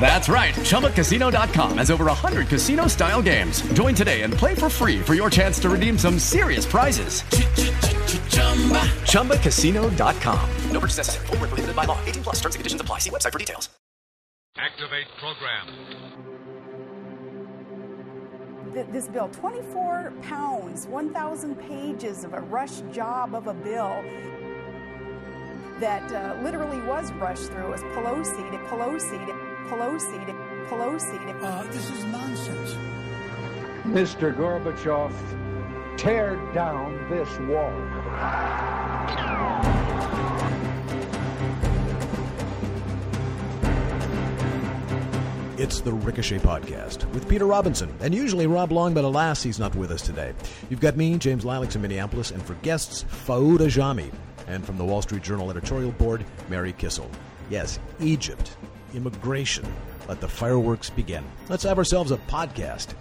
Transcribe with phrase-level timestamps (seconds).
[0.00, 0.54] That's right.
[0.54, 3.60] ChumbaCasino.com has over 100 casino style games.
[3.74, 7.22] Join today and play for free for your chance to redeem some serious prizes.
[9.02, 10.50] ChumbaCasino.com.
[10.70, 11.26] No purchase necessary.
[11.26, 11.98] Void were prohibited by law.
[12.06, 12.36] 18 plus.
[12.36, 13.00] Terms and conditions apply.
[13.00, 13.68] See website for details.
[14.56, 15.68] Activate program.
[18.78, 24.02] th- this bill 24 pounds 1000 pages of a rush job of a bill
[25.80, 29.32] that uh, literally was rushed through as pelosi to pelosi to
[29.68, 30.32] pelosi to
[30.68, 32.74] pelosi to Uh, this is nonsense.
[33.84, 34.34] Mr.
[34.34, 35.12] Gorbachev,
[35.96, 37.72] tear down this wall.
[45.60, 49.74] It's the Ricochet Podcast with Peter Robinson and usually Rob Long, but alas, he's not
[49.74, 50.32] with us today.
[50.70, 54.12] You've got me, James Lileks in Minneapolis, and for guests, Fouad Ajami,
[54.48, 57.10] and from the Wall Street Journal editorial board, Mary Kissel.
[57.50, 58.56] Yes, Egypt,
[58.94, 59.66] immigration.
[60.08, 61.24] Let the fireworks begin.
[61.48, 62.94] Let's have ourselves a podcast.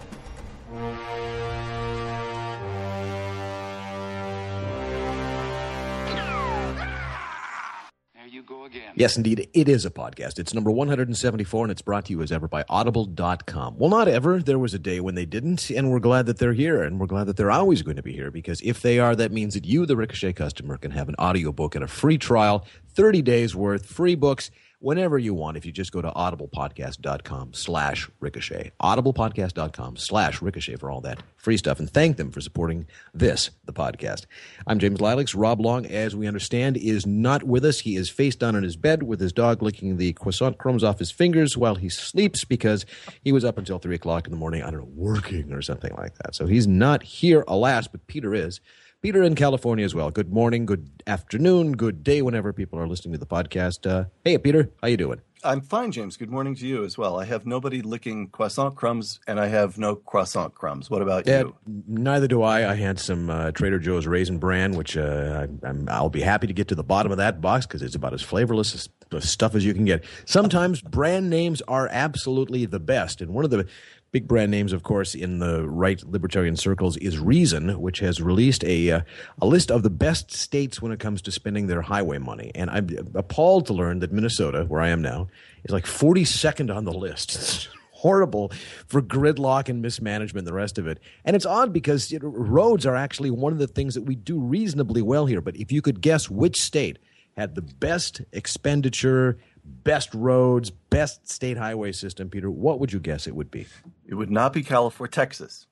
[8.48, 8.94] Go again.
[8.96, 10.40] Yes, indeed, it is a podcast.
[10.40, 13.78] It's number 174, and it's brought to you as ever by Audible.com.
[13.78, 14.42] Well, not ever.
[14.42, 17.08] There was a day when they didn't, and we're glad that they're here, and we're
[17.08, 19.66] glad that they're always going to be here, because if they are, that means that
[19.66, 23.86] you, the Ricochet customer, can have an audiobook and a free trial, 30 days worth,
[23.86, 24.50] free books,
[24.80, 25.58] whenever you want.
[25.58, 31.58] If you just go to audiblepodcast.com slash ricochet audiblepodcast.com slash ricochet for all that free
[31.58, 34.26] stuff and thank them for supporting this the podcast.
[34.66, 37.80] I'm james lileks rob long as we understand is not with us.
[37.80, 41.00] He is face down in his bed with his dog licking the croissant crumbs off
[41.00, 42.86] his fingers while he sleeps because
[43.24, 45.94] he was up until 3 o'clock in the morning i don't know working or something
[45.96, 46.36] like that.
[46.36, 48.60] So he's not here alas but peter is
[49.04, 50.10] Peter in California as well.
[50.10, 53.86] Good morning, good afternoon, good day whenever people are listening to the podcast.
[53.90, 55.22] Uh, hey, Peter, how you doing?
[55.44, 56.18] I'm fine, James.
[56.18, 57.20] Good morning to you as well.
[57.20, 60.90] I have nobody licking croissant crumbs, and I have no croissant crumbs.
[60.90, 61.56] What about Yeah, you?
[61.88, 62.72] neither do I.
[62.72, 66.48] I had some uh, Trader Joe's Raisin Bran, which uh, I, I'm, I'll be happy
[66.48, 69.30] to get to the bottom of that box because it's about as flavorless as as
[69.30, 70.04] stuff as you can get.
[70.26, 73.66] Sometimes brand names are absolutely the best, and one of the
[74.12, 78.64] big brand names, of course, in the right libertarian circles is Reason, which has released
[78.64, 79.02] a uh,
[79.42, 82.52] a list of the best states when it comes to spending their highway money.
[82.56, 85.28] And I'm appalled to learn that Minnesota, where I am now,
[85.64, 87.70] is like 42nd on the list.
[87.92, 88.52] Horrible
[88.86, 91.00] for gridlock and mismanagement the rest of it.
[91.26, 94.16] And it's odd because you know, roads are actually one of the things that we
[94.16, 95.42] do reasonably well here.
[95.42, 97.00] But if you could guess which state
[97.36, 103.28] had the best expenditure, best roads, best state highway system, Peter, what would you guess
[103.28, 103.68] it would be?
[104.06, 105.68] It would not be California, Texas.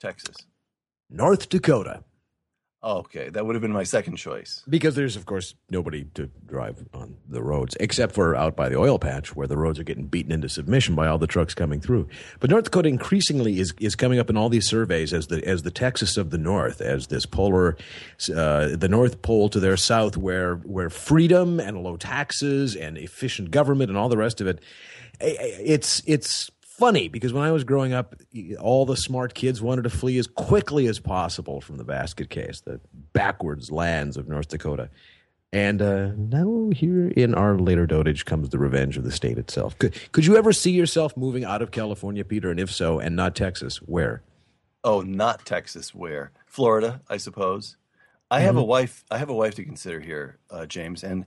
[0.00, 0.36] Texas.
[1.08, 2.04] North Dakota.
[2.86, 4.62] Okay, that would have been my second choice.
[4.68, 8.76] Because there's, of course, nobody to drive on the roads, except for out by the
[8.76, 11.80] oil patch where the roads are getting beaten into submission by all the trucks coming
[11.80, 12.06] through.
[12.38, 15.64] But North Dakota increasingly is, is coming up in all these surveys as the, as
[15.64, 17.76] the Texas of the North, as this polar,
[18.32, 23.50] uh, the North Pole to their south, where, where freedom and low taxes and efficient
[23.50, 24.60] government and all the rest of it,
[25.18, 28.14] it's, it's, funny because when I was growing up,
[28.60, 32.60] all the smart kids wanted to flee as quickly as possible from the basket case,
[32.60, 32.80] the
[33.12, 34.90] backwards lands of North Dakota.
[35.52, 39.78] And uh, now, here in our later dotage comes the revenge of the state itself.
[39.78, 42.50] Could, could you ever see yourself moving out of California, Peter?
[42.50, 44.22] And if so, and not Texas, where?
[44.84, 45.94] Oh, not Texas.
[45.94, 46.32] Where?
[46.46, 47.76] Florida, I suppose.
[48.30, 48.68] I have a Mm-hmm.
[48.68, 49.04] wife.
[49.10, 51.24] I have a wife to consider here, uh, James, and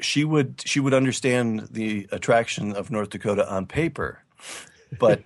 [0.00, 4.24] she would she would understand the attraction of North Dakota on paper,
[4.98, 5.22] but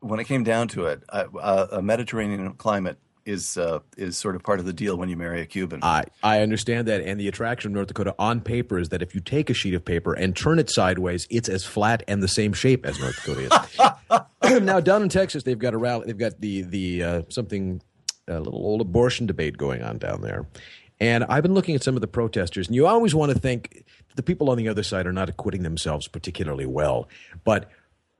[0.00, 2.98] when it came down to it, I, uh, a Mediterranean climate
[3.28, 5.80] is uh, is sort of part of the deal when you marry a Cuban.
[5.82, 7.02] I, I understand that.
[7.02, 9.74] And the attraction of North Dakota on paper is that if you take a sheet
[9.74, 13.16] of paper and turn it sideways, it's as flat and the same shape as North
[13.16, 13.68] Dakota
[14.42, 14.62] is.
[14.62, 16.06] now, down in Texas, they've got a rally.
[16.06, 17.82] They've got the the uh, something
[18.26, 20.46] a little old abortion debate going on down there.
[21.00, 23.84] And I've been looking at some of the protesters, and you always want to think
[24.16, 27.08] the people on the other side are not acquitting themselves particularly well,
[27.44, 27.70] but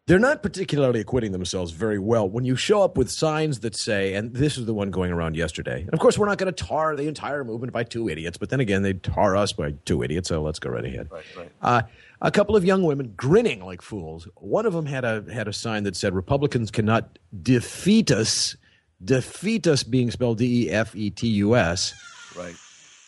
[0.08, 4.14] they're not particularly acquitting themselves very well when you show up with signs that say,
[4.14, 5.82] and this is the one going around yesterday.
[5.82, 8.48] And of course, we're not going to tar the entire movement by two idiots, but
[8.48, 11.08] then again, they tar us by two idiots, so let's go right ahead.
[11.10, 11.52] Right, right.
[11.60, 11.82] Uh,
[12.22, 14.26] a couple of young women grinning like fools.
[14.36, 18.56] One of them had a had a sign that said, "Republicans cannot defeat us."
[19.04, 21.94] Defeat us being spelled D E F E T U S.
[22.36, 22.56] Right.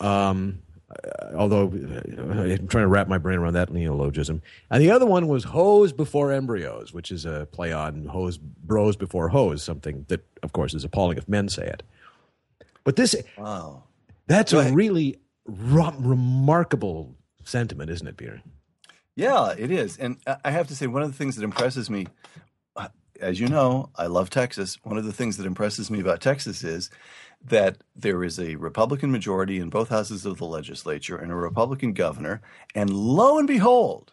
[0.00, 0.62] Um,
[1.34, 4.42] although uh, I'm trying to wrap my brain around that neologism.
[4.70, 8.96] And the other one was hose before embryos, which is a play on hose bros
[8.96, 11.82] before hose, something that, of course, is appalling if men say it.
[12.84, 13.84] But this, Wow.
[14.26, 17.14] that's a really ru- remarkable
[17.44, 18.42] sentiment, isn't it, Peter?
[19.16, 19.96] Yeah, it is.
[19.98, 22.06] And I- I have to say, one of the things that impresses me,
[22.76, 22.88] uh,
[23.20, 24.78] as you know, I love Texas.
[24.82, 26.90] One of the things that impresses me about Texas is
[27.42, 31.92] that there is a Republican majority in both houses of the legislature and a Republican
[31.92, 32.40] governor.
[32.74, 34.12] And lo and behold,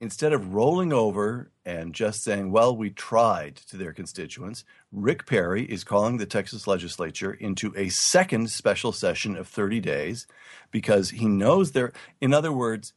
[0.00, 5.64] instead of rolling over and just saying, well, we tried to their constituents, Rick Perry
[5.64, 10.26] is calling the Texas legislature into a second special session of 30 days
[10.70, 12.92] because he knows there, in other words,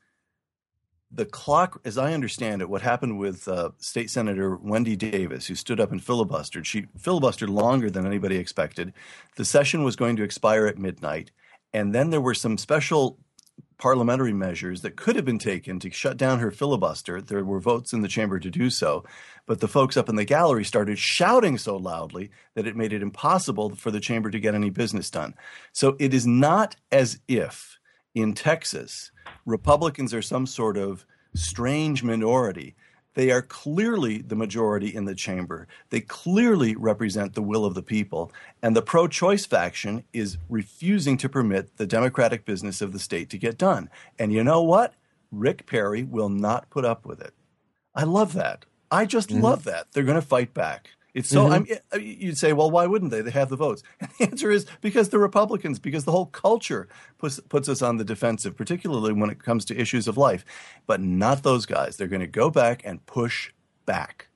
[1.12, 5.56] the clock, as I understand it, what happened with uh, State Senator Wendy Davis, who
[5.56, 8.94] stood up and filibustered, she filibustered longer than anybody expected.
[9.36, 11.31] The session was going to expire at midnight.
[11.74, 13.18] And then there were some special
[13.77, 17.21] parliamentary measures that could have been taken to shut down her filibuster.
[17.21, 19.06] There were votes in the chamber to do so.
[19.45, 23.01] But the folks up in the gallery started shouting so loudly that it made it
[23.01, 25.36] impossible for the chamber to get any business done.
[25.71, 27.76] So it is not as if
[28.22, 29.12] in Texas,
[29.46, 32.75] Republicans are some sort of strange minority.
[33.14, 35.68] They are clearly the majority in the chamber.
[35.90, 38.31] They clearly represent the will of the people.
[38.62, 43.30] And the pro choice faction is refusing to permit the democratic business of the state
[43.31, 43.90] to get done.
[44.19, 44.94] And you know what?
[45.31, 47.34] Rick Perry will not put up with it.
[47.96, 48.66] I love that.
[48.92, 49.42] I just mm-hmm.
[49.42, 49.88] love that.
[49.92, 50.90] They're going to fight back.
[51.18, 51.48] It's so.
[51.48, 53.22] I'm, uh, you'd say, well, why wouldn't they?
[53.22, 53.81] They have the votes.
[54.00, 56.88] And the answer is because the Republicans, because the whole culture
[57.18, 60.46] puts, puts us on the defensive, particularly when it comes to issues of life.
[60.86, 61.98] But not those guys.
[61.98, 63.52] They're going to go back and push
[63.88, 64.28] back.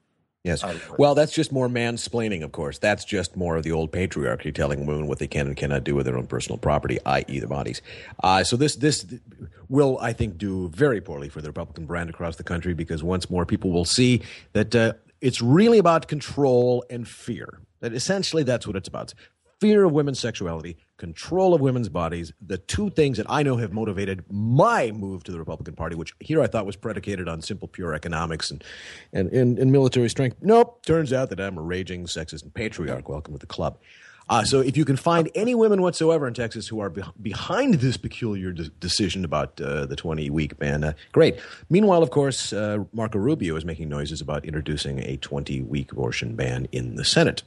[0.43, 0.63] Yes.
[0.97, 2.79] Well, that's just more mansplaining, of course.
[2.79, 5.93] That's just more of the old patriarchy telling women what they can and cannot do
[5.93, 7.83] with their own personal property, i.e., their bodies.
[8.23, 9.05] Uh, so this this
[9.69, 13.29] will, I think, do very poorly for the Republican brand across the country because once
[13.29, 14.23] more people will see
[14.53, 17.59] that uh, it's really about control and fear.
[17.79, 19.13] That essentially that's what it's about.
[19.59, 23.73] Fear of women's sexuality, control of women's bodies, the two things that I know have
[23.73, 27.67] motivated my move to the Republican Party, which here I thought was predicated on simple,
[27.67, 28.63] pure economics and,
[29.13, 30.37] and, and, and military strength.
[30.41, 33.07] Nope, turns out that I'm a raging sexist and patriarch.
[33.07, 33.77] Welcome to the club.
[34.31, 37.73] Uh, so if you can find any women whatsoever in Texas who are be- behind
[37.75, 41.37] this peculiar de- decision about uh, the 20 week ban, uh, great.
[41.69, 46.35] Meanwhile, of course, uh, Marco Rubio is making noises about introducing a 20 week abortion
[46.37, 47.43] ban in the Senate,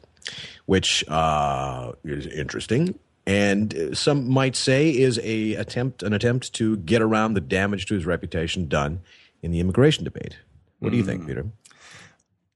[0.66, 2.98] which uh, is interesting.
[3.26, 7.86] And uh, some might say is a attempt, an attempt to get around the damage
[7.86, 9.00] to his reputation done
[9.42, 10.36] in the immigration debate.
[10.80, 11.46] What do you think, Peter?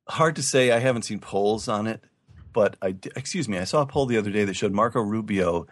[0.08, 0.70] hard to say.
[0.70, 2.02] I haven't seen polls on it,
[2.58, 3.56] but I excuse me.
[3.56, 5.68] I saw a poll the other day that showed Marco Rubio,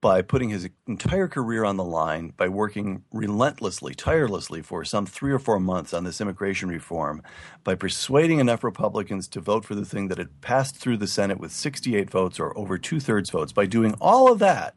[0.00, 5.32] by putting his entire career on the line, by working relentlessly, tirelessly for some three
[5.32, 7.24] or four months on this immigration reform,
[7.64, 11.40] by persuading enough Republicans to vote for the thing that had passed through the Senate
[11.40, 14.76] with 68 votes or over two thirds votes, by doing all of that,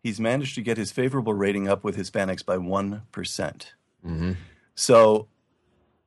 [0.00, 3.02] he's managed to get his favorable rating up with Hispanics by one
[4.76, 5.26] So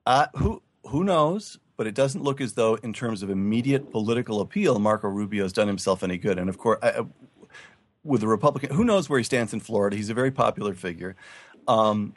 [0.05, 1.59] uh, who who knows?
[1.81, 5.67] But it doesn't look as though, in terms of immediate political appeal, Marco Rubio's done
[5.67, 6.37] himself any good.
[6.37, 7.07] And of course, I-
[8.03, 9.95] with the Republican, who knows where he stands in Florida?
[9.95, 11.15] He's a very popular figure.
[11.67, 12.13] Um,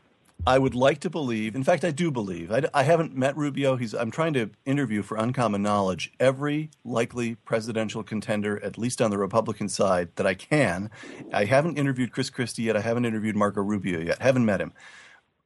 [0.46, 1.56] I would like to believe.
[1.56, 2.52] In fact, I do believe.
[2.52, 3.76] I, I haven't met Rubio.
[3.76, 3.94] He's.
[3.94, 9.16] I'm trying to interview for Uncommon Knowledge every likely presidential contender, at least on the
[9.16, 10.90] Republican side, that I can.
[11.32, 12.76] I haven't interviewed Chris Christie yet.
[12.76, 14.20] I haven't interviewed Marco Rubio yet.
[14.20, 14.74] Haven't met him.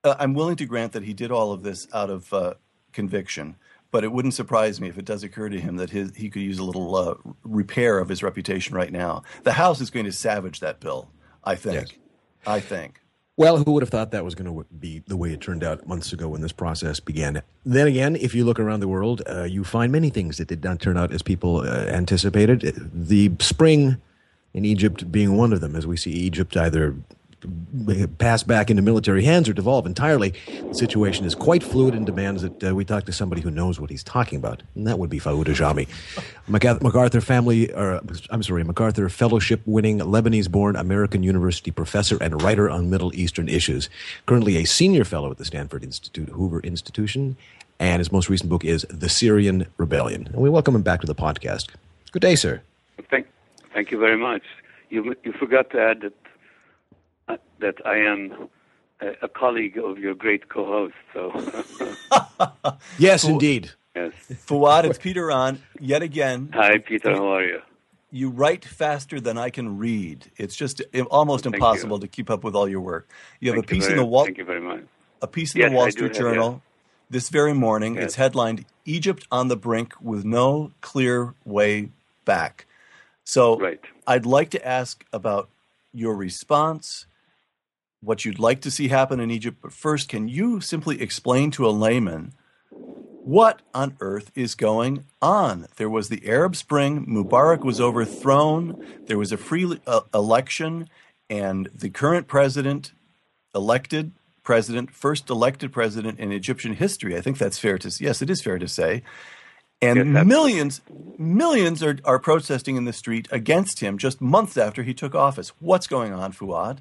[0.03, 2.55] Uh, I'm willing to grant that he did all of this out of uh,
[2.93, 3.55] conviction,
[3.91, 6.43] but it wouldn't surprise me if it does occur to him that his, he could
[6.43, 9.23] use a little uh, repair of his reputation right now.
[9.45, 11.11] The House is going to savage that bill,
[11.45, 11.75] I think.
[11.75, 11.99] Yes.
[12.47, 13.01] I think.
[13.37, 15.87] Well, who would have thought that was going to be the way it turned out
[15.87, 17.41] months ago when this process began?
[17.65, 20.65] Then again, if you look around the world, uh, you find many things that did
[20.65, 22.91] not turn out as people uh, anticipated.
[22.93, 23.99] The spring
[24.55, 26.97] in Egypt being one of them, as we see Egypt either
[28.19, 30.35] pass back into military hands or devolve entirely.
[30.47, 33.81] The situation is quite fluid and demands that uh, we talk to somebody who knows
[33.81, 35.89] what he's talking about, and that would be Fouad Ajami,
[36.83, 43.15] MacArthur family, or I'm sorry, MacArthur Fellowship-winning Lebanese-born American University professor and writer on Middle
[43.15, 43.89] Eastern issues.
[44.27, 47.37] Currently a senior fellow at the Stanford Institute Hoover Institution,
[47.79, 50.27] and his most recent book is The Syrian Rebellion.
[50.33, 51.69] And we welcome him back to the podcast.
[52.11, 52.63] Good day, sir.
[53.11, 53.27] Thank,
[53.73, 54.43] thank you very much.
[54.91, 56.15] You you forgot to add that
[57.61, 58.49] that I am
[59.01, 60.95] a, a colleague of your great co-host.
[61.13, 61.33] So
[62.99, 63.71] yes, indeed.
[63.95, 64.13] yes.
[64.47, 66.51] Fouad, it's Peter on yet again.
[66.55, 67.13] Hi, Peter.
[67.15, 67.61] How are you?
[68.11, 70.31] You write faster than I can read.
[70.39, 72.03] It's just almost Thank impossible you.
[72.03, 73.09] to keep up with all your work.
[73.41, 74.83] You have Thank a piece you in the Wall Thank you very much.
[75.21, 76.63] a piece in Yes, the Wall I do Street have, Journal
[77.11, 77.97] this very morning.
[77.97, 78.05] Yes.
[78.05, 81.91] It's headlined "Egypt on the brink with no clear way
[82.25, 82.67] back."
[83.25, 83.81] So, Right.
[84.07, 85.51] I'd like to ask about
[85.93, 87.07] your response,
[88.01, 89.59] what you'd like to see happen in Egypt.
[89.63, 92.33] But first, can you simply explain to a layman
[92.71, 95.67] what on earth is going on?
[95.77, 100.89] There was the Arab Spring, Mubarak was overthrown, there was a free uh, election,
[101.29, 102.93] and the current president,
[103.55, 104.13] elected
[104.43, 107.17] president, first elected president in Egyptian history.
[107.17, 108.05] I think that's fair to say.
[108.07, 109.03] yes, it is fair to say.
[109.81, 110.81] And Yes, millions,
[111.19, 115.53] millions are, are protesting in the street against him just months after he took office.
[115.61, 116.79] What's going on, Fouad?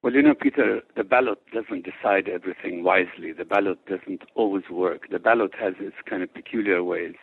[0.00, 3.32] Well, you know, Peter, the ballot doesn't decide everything wisely.
[3.32, 5.08] The ballot doesn't always work.
[5.10, 7.16] The ballot has its kind of peculiar ways.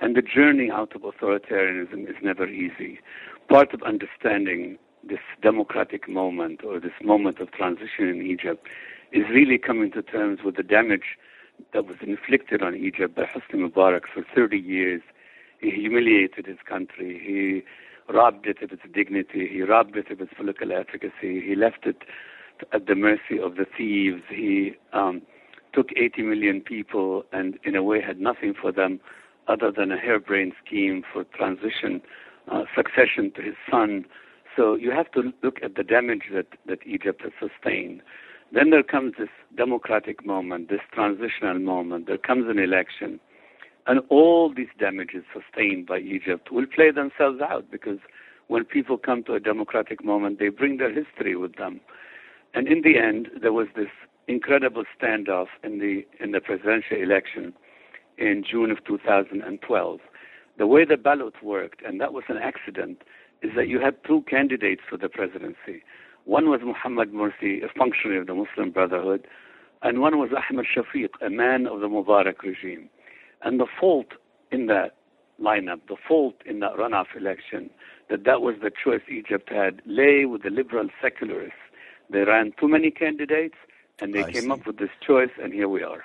[0.00, 3.00] And the journey out of authoritarianism is never easy.
[3.48, 8.68] Part of understanding this democratic moment or this moment of transition in Egypt
[9.10, 11.18] is really coming to terms with the damage
[11.72, 15.02] that was inflicted on Egypt by Hosni Mubarak for 30 years.
[15.58, 17.18] He humiliated his country.
[17.18, 17.64] He
[18.08, 19.48] robbed it of its dignity.
[19.50, 21.40] He robbed it of its political efficacy.
[21.40, 22.02] He left it
[22.72, 24.22] at the mercy of the thieves.
[24.28, 25.22] He um,
[25.72, 29.00] took 80 million people and, in a way, had nothing for them
[29.48, 32.00] other than a harebrained scheme for transition,
[32.50, 34.04] uh, succession to his son.
[34.56, 38.02] So you have to look at the damage that, that Egypt has sustained.
[38.52, 42.06] Then there comes this democratic moment, this transitional moment.
[42.06, 43.18] There comes an election.
[43.86, 47.98] And all these damages sustained by Egypt will play themselves out because
[48.46, 51.80] when people come to a democratic moment, they bring their history with them.
[52.54, 53.88] And in the end, there was this
[54.28, 57.52] incredible standoff in the in the presidential election
[58.18, 60.00] in June of 2012.
[60.58, 63.02] The way the ballot worked, and that was an accident,
[63.42, 65.82] is that you had two candidates for the presidency.
[66.24, 69.26] One was Muhammad Morsi, a functionary of the Muslim Brotherhood,
[69.82, 72.88] and one was Ahmed Shafiq, a man of the Mubarak regime.
[73.44, 74.06] And the fault
[74.50, 74.96] in that
[75.40, 77.70] lineup, the fault in that runoff election,
[78.10, 81.56] that that was the choice Egypt had, lay with the liberal secularists.
[82.10, 83.54] They ran too many candidates,
[84.00, 84.50] and they I came see.
[84.50, 86.04] up with this choice, and here we are.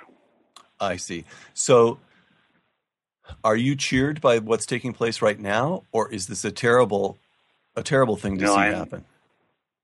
[0.80, 1.24] I see.
[1.54, 1.98] So,
[3.44, 7.18] are you cheered by what's taking place right now, or is this a terrible,
[7.76, 9.04] a terrible thing to No, see I'm- happen?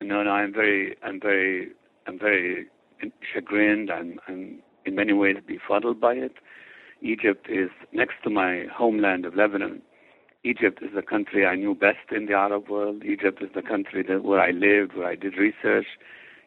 [0.03, 1.71] No, no, I'm very, I'm very,
[2.07, 2.67] I'm very
[3.33, 3.91] chagrined.
[3.91, 6.33] I'm, I'm in many ways befuddled by it.
[7.05, 9.83] Egypt is next to my homeland of Lebanon.
[10.43, 13.05] Egypt is the country I knew best in the Arab world.
[13.05, 15.87] Egypt is the country that, where I lived, where I did research.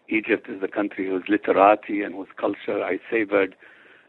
[0.10, 3.56] Egypt is the country whose literati and whose culture I savored,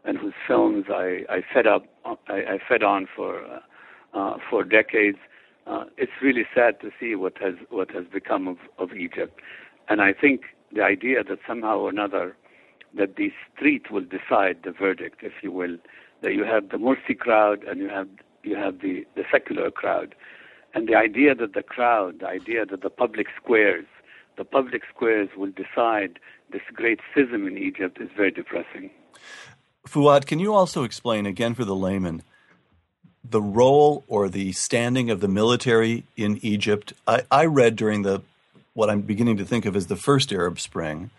[0.04, 3.60] and whose films I, I fed up, I, I fed on for uh,
[4.14, 5.18] uh, for decades.
[5.66, 9.38] Uh, it's really sad to see what has what has become of, of Egypt,
[9.88, 10.42] and I think
[10.74, 12.36] the idea that somehow or another
[12.96, 15.76] that the street will decide the verdict, if you will,
[16.22, 18.08] that you have the Morsi crowd and you have
[18.42, 20.14] you have the, the secular crowd,
[20.74, 23.84] and the idea that the crowd, the idea that the public squares,
[24.36, 26.18] the public squares will decide
[26.50, 28.90] this great schism in Egypt is very depressing.
[29.86, 32.22] Fouad, can you also explain again for the layman
[33.28, 36.92] the role or the standing of the military in Egypt?
[37.06, 38.22] I, I read during the
[38.74, 41.10] what I'm beginning to think of as the first Arab Spring,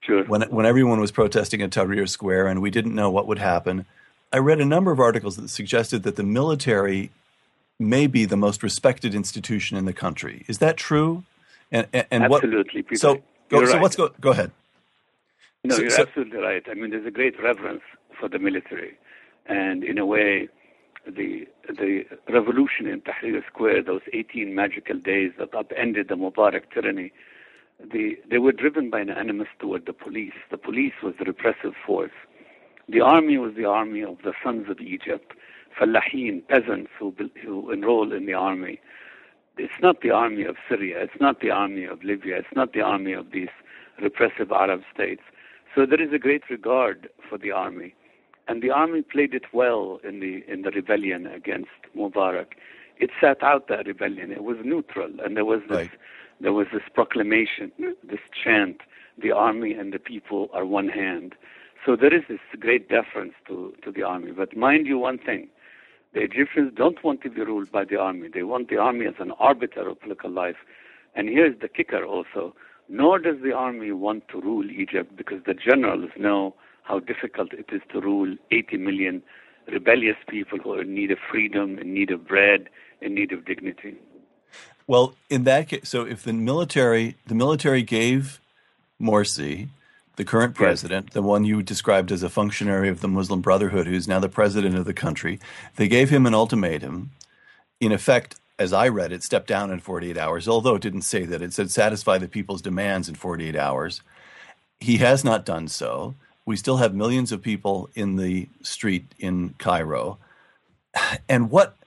[0.00, 0.24] Sure.
[0.24, 3.86] when when everyone was protesting at Tahrir Square and we didn't know what would happen.
[4.32, 7.10] I read a number of articles that suggested that the military
[7.78, 10.44] may be the most respected institution in the country.
[10.46, 11.24] Is that true?
[11.72, 12.98] And and, and Absolutely, what?
[12.98, 13.82] So go, so right.
[13.82, 14.10] let's go.
[14.20, 14.50] Go ahead.
[15.64, 16.62] No, So- you're so- absolutely right.
[16.70, 17.82] I mean, there's a great reverence
[18.18, 18.96] for the military,
[19.46, 20.48] and in a way,
[21.06, 27.12] the the revolution in Tahrir Square, those 18 magical days that upended the Mubarak tyranny,
[27.92, 30.34] the, they were driven by an animus toward the police.
[30.50, 32.10] The police was the repressive force.
[32.90, 35.32] The army was the army of the sons of Egypt,
[35.78, 38.80] fallahin, peasants who, who enroll in the army.
[39.56, 42.80] it's not the army of Syria, it's not the army of Libya, it's not the
[42.80, 43.54] army of these
[44.02, 45.22] repressive Arab states.
[45.74, 47.94] So there is a great regard for the army,
[48.48, 52.54] and the army played it well in the in the rebellion against Mubarak.
[52.98, 54.32] It sat out that rebellion.
[54.32, 55.90] It was neutral, and there was this Right.
[56.40, 57.70] there was this proclamation,
[58.02, 58.80] this chant:
[59.16, 61.36] "The army and the people are one hand."
[61.84, 64.32] So there is this great deference to to the army.
[64.32, 65.48] But mind you, one thing:
[66.12, 68.28] the Egyptians don't want to be ruled by the army.
[68.32, 70.56] They want the army as an arbiter of political life.
[71.14, 72.54] And here's the kicker also.
[72.88, 77.66] Nor does the army want to rule Egypt because the generals know how difficult it
[77.72, 79.22] is to rule 80 million
[79.68, 82.68] rebellious people who are in need of freedom, in need of bread,
[83.00, 83.94] in need of dignity.
[84.86, 88.40] Well, in that case, so if the military, the military gave
[89.00, 89.68] Morsi,
[90.20, 94.06] the current president, the one you described as a functionary of the Muslim Brotherhood, who's
[94.06, 95.40] now the president of the country,
[95.76, 97.12] they gave him an ultimatum.
[97.80, 101.24] In effect, as I read it, step down in 48 hours, although it didn't say
[101.24, 101.40] that.
[101.40, 104.02] It said satisfy the people's demands in 48 hours.
[104.78, 106.16] He has not done so.
[106.44, 110.18] We still have millions of people in the street in Cairo.
[111.30, 111.78] And what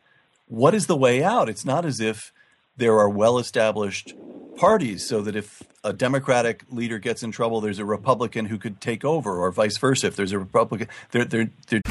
[0.47, 1.49] what is the way out?
[1.49, 2.33] It's not as if
[2.77, 4.13] there are well established
[4.57, 8.79] parties so that if a Democratic leader gets in trouble, there's a Republican who could
[8.79, 10.07] take over, or vice versa.
[10.07, 11.81] If there's a Republican, they're, they're, they're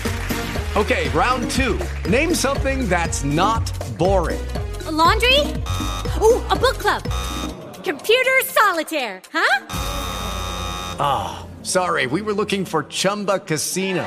[0.74, 1.78] Okay, round two.
[2.08, 4.40] Name something that's not boring.
[4.86, 5.38] A laundry?
[6.20, 7.02] Ooh, a book club.
[7.84, 9.66] Computer solitaire, huh?
[10.98, 14.06] Ah, sorry, we were looking for Chumba Casino.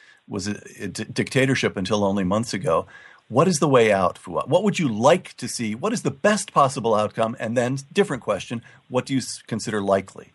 [0.27, 2.87] was a, dictatorship until only months ago.
[3.27, 4.47] What is the way out, Fouad?
[4.47, 5.73] What would you like to see?
[5.73, 7.35] What is the best possible outcome?
[7.39, 10.33] And then, different question: What do you consider likely?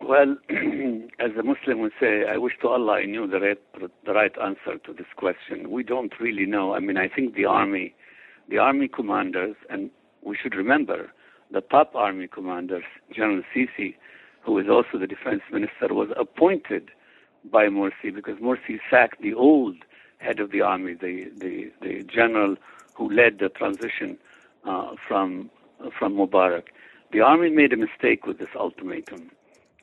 [0.00, 0.36] Well,
[1.18, 3.58] as a Muslim would say, I wish to Allah I knew the right,
[4.04, 5.70] the right answer to this question.
[5.70, 6.74] We don't really know.
[6.74, 7.94] I mean, I think the army,
[8.48, 9.90] the army commanders, and
[10.22, 11.10] we should remember
[11.50, 13.94] the top army commanders, General Sisi,
[14.42, 16.90] who is also the defense minister, was appointed
[17.50, 19.76] by Morsi because Morsi sacked the old
[20.18, 22.56] head of the army, the, the, the general
[22.94, 24.18] who led the transition
[24.64, 25.50] uh, from,
[25.98, 26.64] from Mubarak.
[27.12, 29.30] The army made a mistake with this ultimatum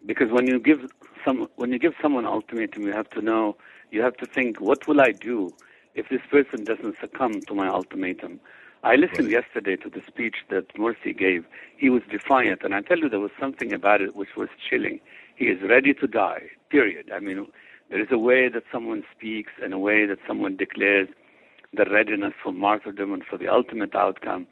[0.06, 0.90] because when you give
[1.24, 3.56] some when you give someone an ultimatum, you have to know,
[3.92, 5.54] you have to think, what will I do
[5.96, 8.40] if this person doesn't succumb to my ultimatum?
[8.84, 11.46] I listened yesterday to the speech that Morsi gave.
[11.78, 15.00] He was defiant, and I tell you, there was something about it which was chilling.
[15.36, 16.50] He is ready to die.
[16.74, 17.12] Period.
[17.14, 17.46] I mean,
[17.92, 21.08] there is a way that someone speaks and a way that someone declares
[21.72, 24.48] the readiness for martyrdom and for the ultimate outcome.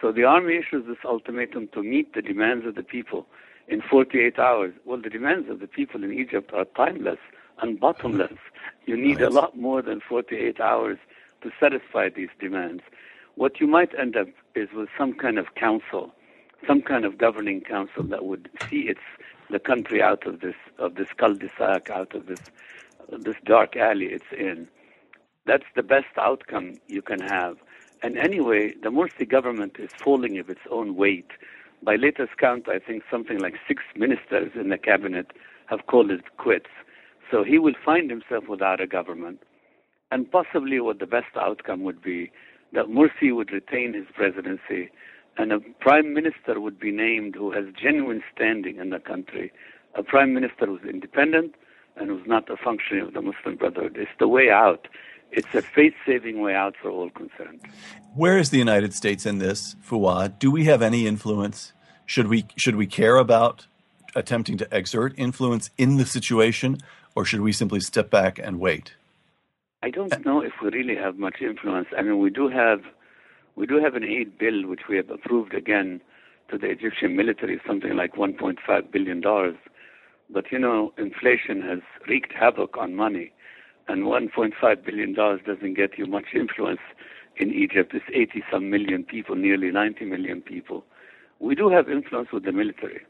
[0.00, 3.26] So the army issues this ultimatum to meet the demands of the people
[3.66, 4.72] in 48 hours.
[4.84, 7.18] Well, the demands of the people in Egypt are timeless
[7.60, 8.38] and bottomless.
[8.86, 10.98] You need a lot more than 48 hours
[11.42, 12.82] to satisfy these demands.
[13.34, 16.12] What you might end up is with some kind of council,
[16.68, 19.00] some kind of governing council that would see its
[19.54, 22.42] the country out of this of this cul-de-sac, out of this
[23.26, 24.66] this dark alley it's in.
[25.46, 27.54] That's the best outcome you can have.
[28.02, 31.30] And anyway, the Morsi government is falling of its own weight.
[31.84, 35.28] By latest count, I think something like six ministers in the cabinet
[35.66, 36.72] have called it quits.
[37.30, 39.38] So he will find himself without a government.
[40.10, 42.32] And possibly what the best outcome would be
[42.72, 44.90] that Morsi would retain his presidency
[45.36, 49.52] and a prime minister would be named who has genuine standing in the country.
[49.96, 51.54] A prime minister who's independent
[51.96, 53.96] and who's not a functionary of the Muslim Brotherhood.
[53.96, 54.88] It's the way out.
[55.36, 57.60] it's a faith-saving way out for all concerned.
[58.14, 60.38] Where is the United States in this, Fouad?
[60.38, 61.72] Do we have any influence?
[62.06, 63.66] Should we should we care about
[64.14, 66.78] attempting to exert influence in the situation,
[67.14, 68.94] or should we simply step back and wait?
[69.82, 71.88] I don't know if we really have much influence.
[71.96, 72.80] I mean, we do have
[73.56, 76.00] we do have an aid bill which we have approved again
[76.50, 79.56] to the Egyptian military, something like 1.5 billion dollars.
[80.30, 83.32] But you know, inflation has wreaked havoc on money,
[83.88, 86.80] and 1.5 billion dollars doesn't get you much influence
[87.36, 87.92] in Egypt.
[87.94, 90.84] It's 80 some million people, nearly 90 million people.
[91.40, 93.02] We do have influence with the military,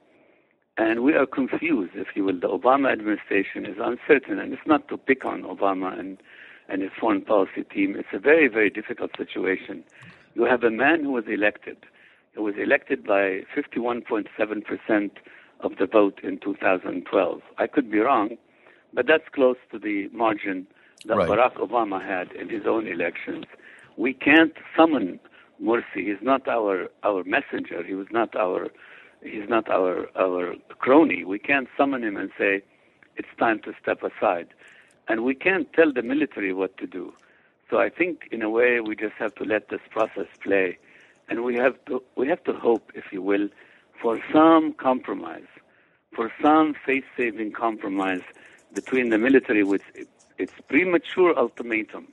[0.77, 2.41] and we are confused, if you will.
[2.41, 6.19] The Obama administration is uncertain, and it's not to pick on Obama and
[6.69, 7.95] and his foreign policy team.
[7.95, 9.85] It's a very, very difficult situation.
[10.35, 11.79] You have a man who was elected.
[12.35, 15.11] He was elected by 51.7%
[15.61, 17.40] of the vote in 2012.
[17.59, 18.37] I could be wrong,
[18.92, 20.66] but that's close to the margin
[21.07, 21.29] that Right.
[21.29, 23.44] Barack Obama had in his own elections.
[23.97, 25.20] We can't summon
[25.62, 26.07] Morsi.
[26.09, 27.83] He's not our our messenger.
[27.83, 28.70] He was not our
[29.23, 31.25] he's not our our crony.
[31.25, 32.62] We can't summon him and say
[33.16, 34.49] it's time to step aside,
[35.09, 37.12] and we can't tell the military what to do.
[37.75, 40.79] So I think in a way we just have to let this process play,
[41.29, 43.49] and we have to we have to hope, if you will,
[44.01, 45.51] for some compromise,
[46.15, 48.23] for some face-saving compromise
[48.73, 49.83] between the military with
[50.39, 52.07] its premature ultimatum.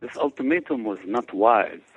[0.00, 1.88] This ultimatum was not wise,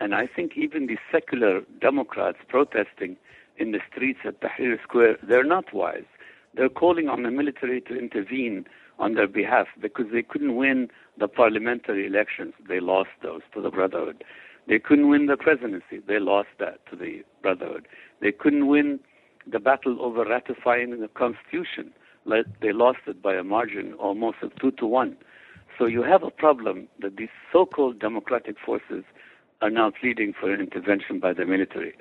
[0.00, 3.18] and I think even the secular Democrats protesting
[3.58, 6.08] in the streets at Tahrir Square, they're not wise.
[6.54, 8.64] They're calling on the military to intervene
[8.98, 12.54] on their behalf because they couldn't win the parliamentary elections.
[12.68, 14.24] They lost those to the Brotherhood.
[14.68, 16.00] They couldn't win the presidency.
[16.06, 17.86] They lost that to the Brotherhood.
[18.20, 19.00] They couldn't win
[19.50, 21.92] the battle over ratifying the Constitution.
[22.26, 25.16] They lost it by a margin almost of two to one.
[25.78, 29.04] So you have a problem that these so-called democratic forces
[29.62, 31.94] are now pleading for an intervention by the military.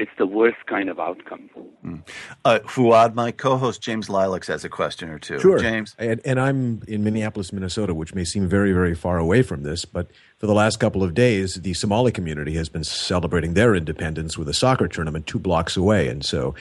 [0.00, 1.50] It's the worst kind of outcome.
[2.46, 5.38] Uh, Fouad, my co-host James Lileks has a question or two.
[5.38, 5.58] Sure.
[5.58, 5.94] James.
[5.98, 9.84] And, and I'm in Minneapolis, Minnesota, which may seem very, very far away from this,
[9.84, 10.10] but
[10.40, 14.48] for the last couple of days, the Somali community has been celebrating their independence with
[14.48, 16.08] a soccer tournament two blocks away.
[16.08, 16.54] And so,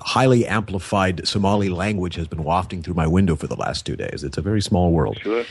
[0.00, 4.22] highly amplified Somali language has been wafting through my window for the last two days.
[4.22, 5.18] It's a very small world.
[5.20, 5.44] Sure.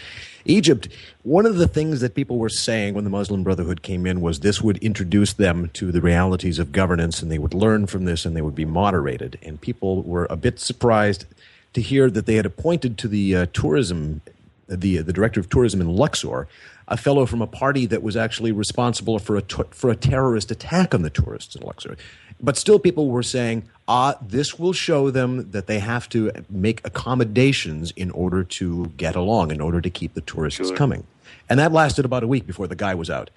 [0.46, 0.88] Egypt,
[1.24, 4.40] one of the things that people were saying when the Muslim Brotherhood came in was
[4.40, 8.26] this would introduce them to the realities of governance and they would learn from this
[8.26, 9.38] and they would be moderated.
[9.44, 11.26] And people were a bit surprised
[11.74, 14.22] to hear that they had appointed to the uh, tourism,
[14.70, 16.48] the, the director of tourism in Luxor,
[16.88, 20.94] a fellow from a party that was actually responsible for a, for a terrorist attack
[20.94, 21.98] on the tourists in Luxor.
[22.42, 26.86] But still, people were saying, ah, this will show them that they have to make
[26.86, 30.76] accommodations in order to get along, in order to keep the tourists Sure.
[30.76, 31.06] coming.
[31.50, 33.30] And that lasted about a week before the guy was out.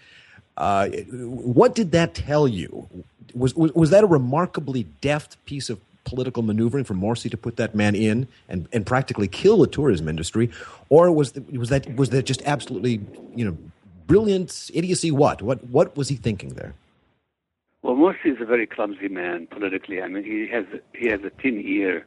[0.57, 2.89] Uh, what did that tell you?
[3.35, 5.79] Was, was, was that a remarkably deft piece of
[6.09, 10.09] political maneuvering for Morsi to put that man in and, and practically kill the tourism
[10.09, 10.51] industry?
[10.89, 13.01] Or was, the, was, that, was that just absolutely,
[13.35, 13.57] you know,
[14.07, 15.11] brilliant idiocy?
[15.11, 15.43] What?
[15.43, 16.75] What, what was he thinking there?
[17.83, 20.03] Well, Morsi is a very clumsy man politically.
[20.03, 22.05] I mean, he has he has a thin ear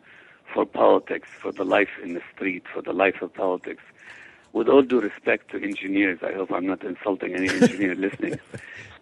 [0.53, 3.81] for politics, for the life in the street, for the life of politics.
[4.53, 8.39] With all due respect to engineers, I hope I'm not insulting any engineer listening.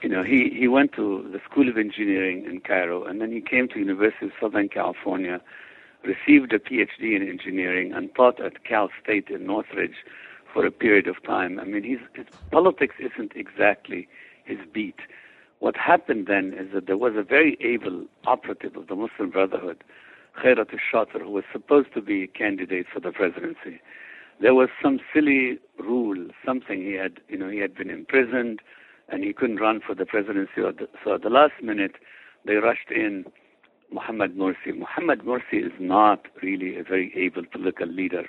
[0.02, 3.42] You know, he he went to the School of Engineering in Cairo, and then he
[3.42, 5.42] came to University of Southern California,
[6.04, 10.06] received a PhD in engineering, and taught at Cal State in Northridge
[10.54, 11.60] for a period of time.
[11.60, 14.08] I mean, he's, his politics isn't exactly
[14.46, 15.00] his beat.
[15.60, 19.84] What happened then is that there was a very able operative of the Muslim Brotherhood,
[20.38, 23.82] Khairat al-Shatir, who was supposed to be a candidate for the presidency.
[24.42, 28.62] There was some silly rule, something he had, you know, he had been imprisoned
[29.10, 30.52] and he couldn't run for the presidency.
[30.58, 31.96] The, so at the last minute,
[32.46, 33.26] they rushed in
[33.92, 34.78] Muhammad Morsi.
[34.78, 38.24] Muhammad Morsi is not really a very able political leader.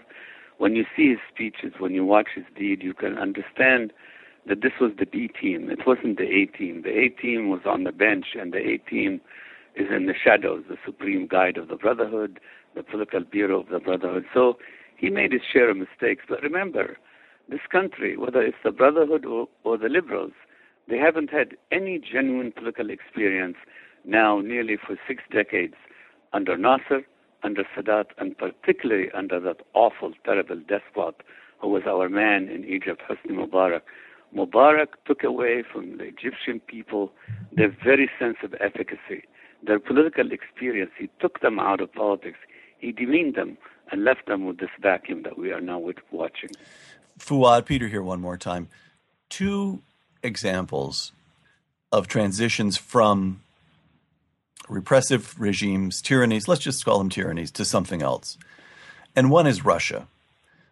[0.58, 3.92] When you see his speeches, when you watch his deed, you can understand
[4.48, 5.70] that this was the B team.
[5.70, 6.82] It wasn't the A team.
[6.82, 9.20] The A team was on the bench, and the A team
[9.76, 12.40] is in the shadows, the supreme guide of the Brotherhood,
[12.74, 14.24] the political bureau of the Brotherhood.
[14.34, 14.58] So
[15.00, 16.24] he made his share of mistakes.
[16.28, 16.98] But remember,
[17.48, 20.32] this country, whether it's the Brotherhood or, or the liberals,
[20.88, 23.56] they haven't had any genuine political experience
[24.04, 25.74] now nearly for six decades
[26.32, 27.02] under Nasser,
[27.42, 31.14] under Sadat, and particularly under that awful, terrible despot
[31.60, 33.82] who was our man in Egypt, Hosni Mubarak.
[34.36, 37.12] Mubarak took away from the Egyptian people
[37.52, 39.24] their very sense of efficacy,
[39.66, 40.90] their political experience.
[40.98, 42.38] He took them out of politics.
[42.78, 43.58] He demeaned them
[43.90, 45.78] and left them with this vacuum that we are now
[46.10, 46.50] watching.
[47.18, 48.68] Fouad, Peter here one more time.
[49.30, 49.80] two
[50.22, 51.12] examples
[51.90, 53.40] of transitions from
[54.68, 58.36] repressive regimes, tyrannies, let's just call them tyrannies, to something else.
[59.16, 60.06] And one is Russia,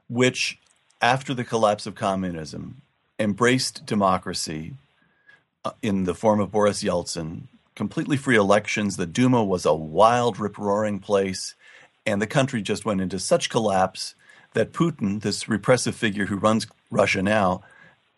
[0.09, 0.59] which,
[1.01, 2.83] after the collapse of communism,
[3.19, 4.75] embraced democracy
[5.65, 7.43] uh, in the form of Boris Yeltsin,
[7.75, 8.97] completely free elections.
[8.97, 11.55] The Duma was a wild, rip roaring place,
[12.09, 14.14] and the country just went into such collapse
[14.55, 17.62] that Putin, this repressive figure who runs Russia now,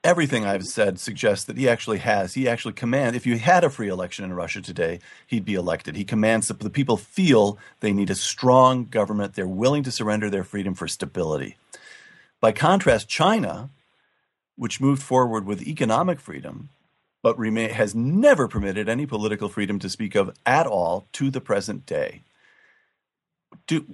[0.05, 2.35] everything I've said suggests that he actually has.
[2.35, 3.16] He actually commands.
[3.16, 5.96] If you had a free election in Russia today, he'd be elected.
[5.96, 9.35] He commands that the people feel they need a strong government.
[9.35, 11.57] They're willing to surrender their freedom for stability.
[12.40, 13.70] By contrast, China,
[14.57, 16.70] which moved forward with economic freedom,
[17.22, 21.40] but remain, has never permitted any political freedom to speak of at all to the
[21.40, 22.22] present day.
[23.67, 23.85] Do,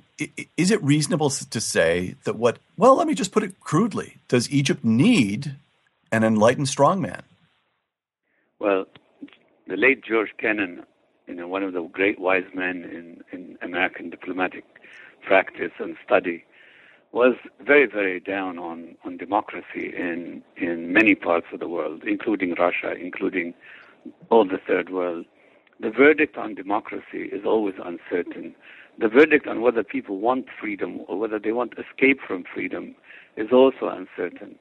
[0.56, 4.50] is it reasonable to say that what, well, let me just put it crudely, does
[4.50, 5.56] Egypt need
[6.12, 7.22] an enlightened strongman?
[8.58, 8.86] Well,
[9.66, 10.84] the late George Kennan,
[11.26, 14.64] you know, one of the great wise men in, in American diplomatic
[15.26, 16.44] practice and study,
[17.12, 22.54] was very, very down on, on democracy in, in many parts of the world, including
[22.58, 23.54] Russia, including
[24.30, 25.24] all the third world.
[25.80, 28.54] The verdict on democracy is always uncertain.
[28.98, 32.94] The verdict on whether people want freedom or whether they want escape from freedom
[33.36, 34.56] is also uncertain.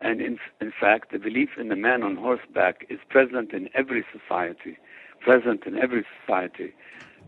[0.00, 4.04] And in, in fact, the belief in the man on horseback is present in every
[4.12, 4.78] society,
[5.20, 6.74] present in every society.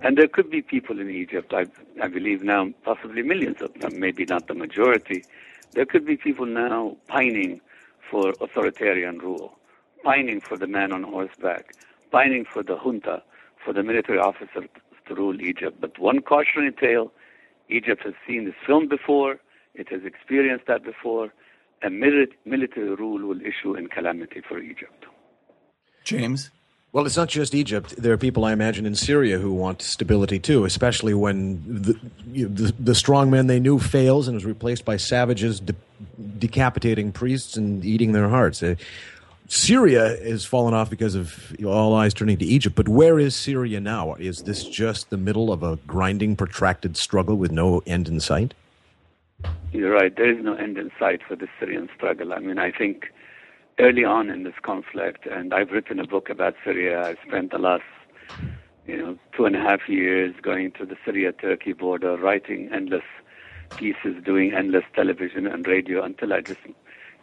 [0.00, 1.66] And there could be people in Egypt, I,
[2.00, 5.24] I believe now, possibly millions of them, maybe not the majority.
[5.72, 7.60] There could be people now pining
[8.10, 9.56] for authoritarian rule,
[10.04, 11.74] pining for the man on horseback,
[12.10, 13.22] pining for the junta,
[13.64, 14.68] for the military officer
[15.06, 15.80] to rule Egypt.
[15.80, 17.12] But one cautionary tale
[17.68, 19.38] Egypt has seen this film before,
[19.74, 21.32] it has experienced that before,
[21.82, 25.04] a military rule will issue in calamity for Egypt.
[26.04, 26.50] James?
[26.92, 27.96] Well, it's not just Egypt.
[27.98, 31.98] There are people, I imagine, in Syria who want stability too, especially when the,
[32.32, 35.74] you know, the, the strongman they knew fails and is replaced by savages de-
[36.38, 38.62] decapitating priests and eating their hearts.
[38.62, 38.76] Uh,
[39.46, 42.74] Syria has fallen off because of all eyes turning to Egypt.
[42.74, 44.14] But where is Syria now?
[44.14, 48.54] Is this just the middle of a grinding, protracted struggle with no end in sight?
[49.72, 50.14] You're right.
[50.16, 52.32] There is no end in sight for the Syrian struggle.
[52.32, 53.12] I mean, I think
[53.78, 57.02] early on in this conflict, and I've written a book about Syria.
[57.02, 57.82] I spent the last,
[58.86, 63.04] you know, two and a half years going to the Syria-Turkey border, writing endless
[63.76, 66.60] pieces, doing endless television and radio until I just,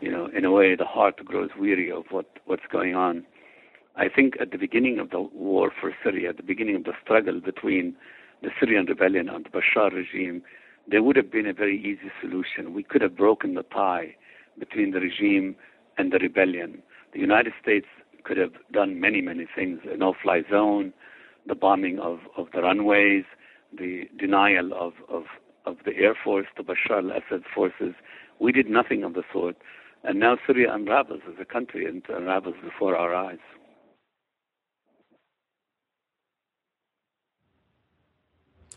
[0.01, 3.25] you know, in a way, the heart grows weary of what what's going on.
[3.95, 6.93] I think at the beginning of the war for Syria, at the beginning of the
[7.03, 7.95] struggle between
[8.41, 10.41] the Syrian rebellion and the Bashar regime,
[10.87, 12.73] there would have been a very easy solution.
[12.73, 14.15] We could have broken the tie
[14.57, 15.55] between the regime
[15.97, 16.81] and the rebellion.
[17.13, 17.87] The United States
[18.23, 20.93] could have done many, many things a no fly zone,
[21.47, 23.25] the bombing of, of the runways,
[23.77, 25.23] the denial of, of,
[25.65, 27.93] of the Air Force to Bashar al Assad's forces.
[28.39, 29.57] We did nothing of the sort.
[30.03, 33.37] And now Syria unravels as a country and unravels before our eyes.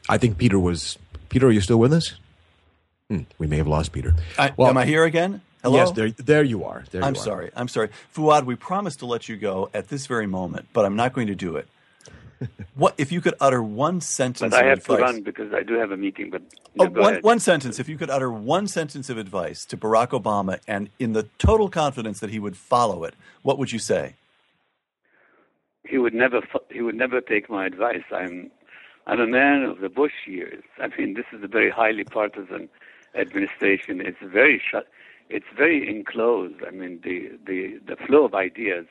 [0.09, 0.99] I think Peter was
[1.31, 2.15] Peter, are you still with us?
[3.09, 4.15] Hmm, we may have lost Peter.
[4.39, 5.41] I, well, am I here again?
[5.63, 5.79] Hello?
[5.79, 6.85] Yes, there, there you are.
[6.91, 7.25] There I'm you are.
[7.25, 7.51] sorry.
[7.57, 7.89] I'm sorry.
[8.15, 11.29] Fouad, we promised to let you go at this very moment, but I'm not going
[11.29, 11.67] to do it.
[12.75, 14.51] What if you could utter one sentence?
[14.51, 16.31] But I have advice, to run because I do have a meeting.
[16.31, 16.43] But
[16.79, 17.79] oh, one, one sentence.
[17.79, 21.69] If you could utter one sentence of advice to Barack Obama, and in the total
[21.69, 24.15] confidence that he would follow it, what would you say?
[25.87, 26.41] He would never.
[26.71, 28.05] He would never take my advice.
[28.13, 28.51] I'm
[29.07, 30.65] I'm a man of the Bush years.
[30.79, 32.69] I mean, this is a very highly partisan
[33.15, 34.01] administration.
[34.01, 34.89] It's very shut.
[35.31, 36.63] It's very enclosed.
[36.67, 38.87] I mean, the the the flow of ideas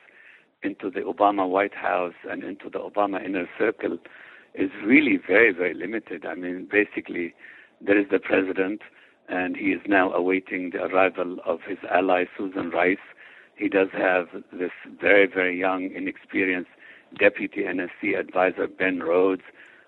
[0.64, 3.98] into the Obama White House and into the Obama inner circle
[4.54, 6.24] is really very very limited.
[6.26, 7.34] I mean, basically,
[7.80, 8.80] there is the president,
[9.28, 12.98] and he is now awaiting the arrival of his ally Susan Rice.
[13.56, 16.70] He does have this very very young, inexperienced
[17.18, 19.42] deputy NSC advisor Ben Rhodes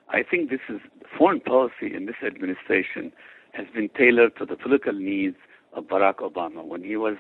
[0.09, 0.81] I think this is
[1.19, 3.13] foreign policy in this administration
[3.53, 5.37] has been tailored to the political needs
[5.73, 6.65] of Barack Obama.
[6.65, 7.17] When he was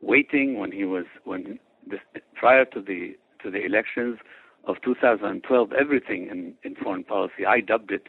[0.00, 2.00] waiting, when he was when this,
[2.34, 4.18] prior to the to the elections
[4.64, 8.08] of 2012, everything in, in foreign policy, I dubbed it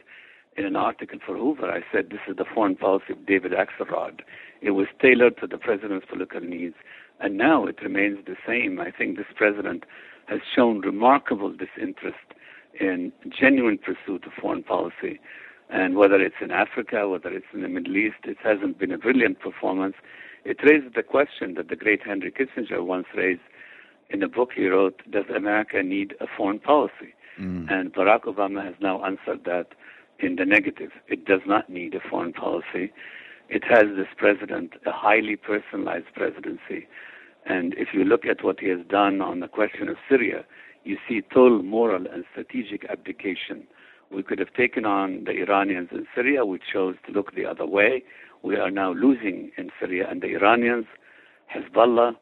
[0.56, 1.70] in an article for Hoover.
[1.70, 4.20] I said this is the foreign policy of David Axelrod.
[4.60, 6.74] It was tailored to the president's political needs,
[7.20, 8.80] and now it remains the same.
[8.80, 9.84] I think this president
[10.26, 12.34] has shown remarkable disinterest
[12.78, 15.20] in genuine pursuit of foreign policy.
[15.70, 18.98] And whether it's in Africa, whether it's in the Middle East, it hasn't been a
[18.98, 19.94] brilliant performance.
[20.44, 23.42] It raises the question that the great Henry Kissinger once raised
[24.10, 27.14] in a book he wrote Does America need a foreign policy?
[27.40, 27.70] Mm.
[27.70, 29.68] And Barack Obama has now answered that
[30.18, 30.90] in the negative.
[31.06, 32.92] It does not need a foreign policy.
[33.48, 36.86] It has this president, a highly personalized presidency.
[37.46, 40.44] And if you look at what he has done on the question of Syria,
[40.84, 43.66] you see total moral and strategic abdication.
[44.10, 46.44] We could have taken on the Iranians in Syria.
[46.44, 48.02] We chose to look the other way.
[48.42, 50.86] We are now losing in Syria, and the Iranians,
[51.54, 52.16] Hezbollah,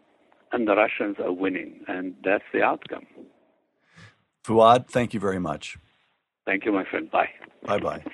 [0.52, 1.80] and the Russians are winning.
[1.88, 3.06] And that's the outcome.
[4.44, 5.76] Fouad, thank you very much.
[6.44, 7.10] Thank you, my friend.
[7.10, 7.28] Bye.
[7.64, 8.04] Bye bye.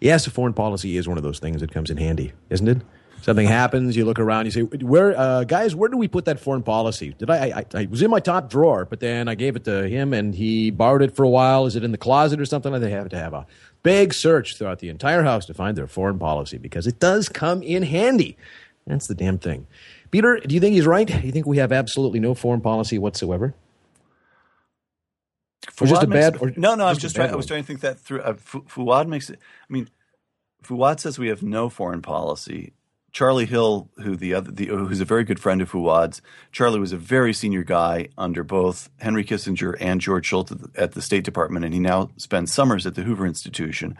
[0.00, 2.82] Yes, foreign policy is one of those things that comes in handy, isn't it?
[3.22, 5.74] Something happens, you look around, you say, "Where, uh, guys?
[5.74, 7.14] Where do we put that foreign policy?
[7.18, 7.64] Did I, I?
[7.74, 10.70] I was in my top drawer, but then I gave it to him, and he
[10.70, 11.66] borrowed it for a while.
[11.66, 12.72] Is it in the closet or something?
[12.78, 13.46] They have to have a
[13.82, 17.62] big search throughout the entire house to find their foreign policy because it does come
[17.62, 18.36] in handy.
[18.86, 19.66] That's the damn thing.
[20.10, 21.06] Peter, do you think he's right?
[21.06, 23.54] Do you think we have absolutely no foreign policy whatsoever?
[25.80, 26.36] Or just a Fouad makes- bad?
[26.40, 26.86] Or no, no.
[26.86, 27.32] I was just bad trying.
[27.32, 28.20] I was trying to think that through.
[28.20, 29.38] Uh, Fouad makes it.
[29.68, 29.88] I mean,
[30.62, 32.72] Fouad says we have no foreign policy.
[33.12, 36.20] Charlie Hill, who the other, the, who's a very good friend of Fouad's,
[36.52, 40.80] Charlie was a very senior guy under both Henry Kissinger and George Shultz at the,
[40.80, 43.96] at the State Department, and he now spends summers at the Hoover Institution.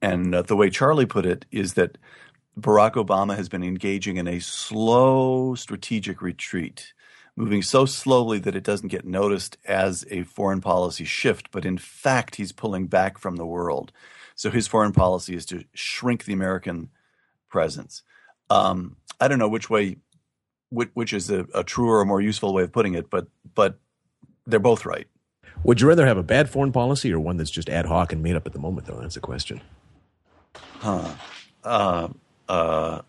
[0.00, 1.98] And uh, the way Charlie put it is that
[2.58, 6.94] Barack Obama has been engaging in a slow strategic retreat,
[7.36, 11.76] moving so slowly that it doesn't get noticed as a foreign policy shift, but in
[11.76, 13.92] fact, he's pulling back from the world.
[14.34, 16.88] So his foreign policy is to shrink the American
[17.48, 18.02] presence.
[18.48, 19.96] Um, I don't know which way,
[20.70, 23.78] which, which is a, a truer or more useful way of putting it, but but
[24.46, 25.06] they're both right.
[25.64, 28.22] Would you rather have a bad foreign policy or one that's just ad hoc and
[28.22, 29.00] made up at the moment, though?
[29.00, 29.60] That's the question.
[30.80, 31.14] Huh.
[31.64, 32.08] Uh,
[32.48, 33.02] uh,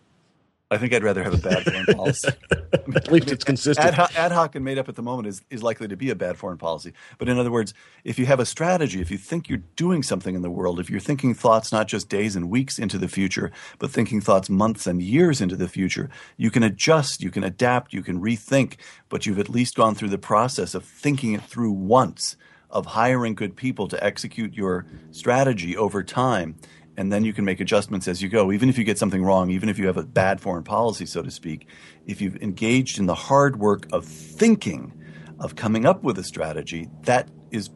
[0.69, 2.28] I think I'd rather have a bad foreign policy.
[2.95, 3.88] At least it's consistent.
[3.88, 6.10] Ad hoc, ad hoc and made up at the moment is, is likely to be
[6.10, 6.91] a bad foreign policy.
[7.17, 7.73] But in other words,
[8.04, 10.89] if you have a strategy, if you think you're doing something in the world, if
[10.89, 14.88] you're thinking thoughts not just days and weeks into the future, but thinking thoughts months
[14.88, 18.76] and years into the future, you can adjust, you can adapt, you can rethink,
[19.08, 22.36] but you've at least gone through the process of thinking it through once,
[22.69, 26.56] of hiring good people to execute your strategy over time
[26.98, 28.52] and then you can make adjustments as you go.
[28.52, 31.22] Even if you get something wrong, even if you have a bad foreign policy, so
[31.22, 31.68] to speak,
[32.08, 34.94] if you've engaged in the hard work of thinking,
[35.40, 37.70] of coming up with a strategy, that is,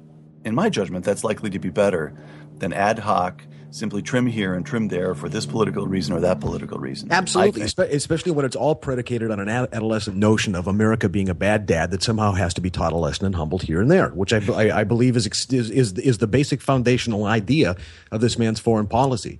[0.44, 2.16] in my judgment, that's likely to be better
[2.58, 6.40] than ad hoc, simply trim here and trim there for this political reason or that
[6.40, 7.12] political reason.
[7.12, 7.92] Absolutely, think.
[7.92, 11.92] especially when it's all predicated on an adolescent notion of America being a bad dad
[11.92, 14.42] that somehow has to be taught a lesson and humbled here and there, which I,
[14.54, 17.76] I, I believe is, is is is the basic foundational idea
[18.12, 19.40] of this man's foreign policy.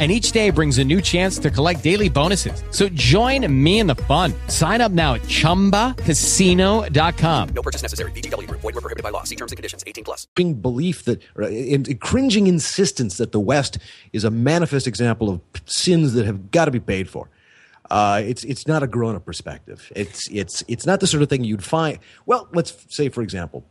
[0.00, 2.64] And each day brings a new chance to collect daily bonuses.
[2.70, 4.32] So join me in the fun.
[4.46, 7.48] Sign up now at chumbacasino.com.
[7.50, 8.12] No purchase necessary.
[8.12, 8.62] VGW Group.
[8.62, 9.24] Void were prohibited by law.
[9.24, 9.84] See terms and conditions.
[9.86, 10.26] 18 plus.
[10.34, 13.76] cringing belief that, or in, in cringing insistence that the West
[14.14, 17.28] is a manifest example of sins that have got to be paid for.
[17.90, 19.92] Uh, it's it's not a grown up perspective.
[19.94, 21.98] It's it's it's not the sort of thing you'd find.
[22.24, 23.66] Well, let's say for example,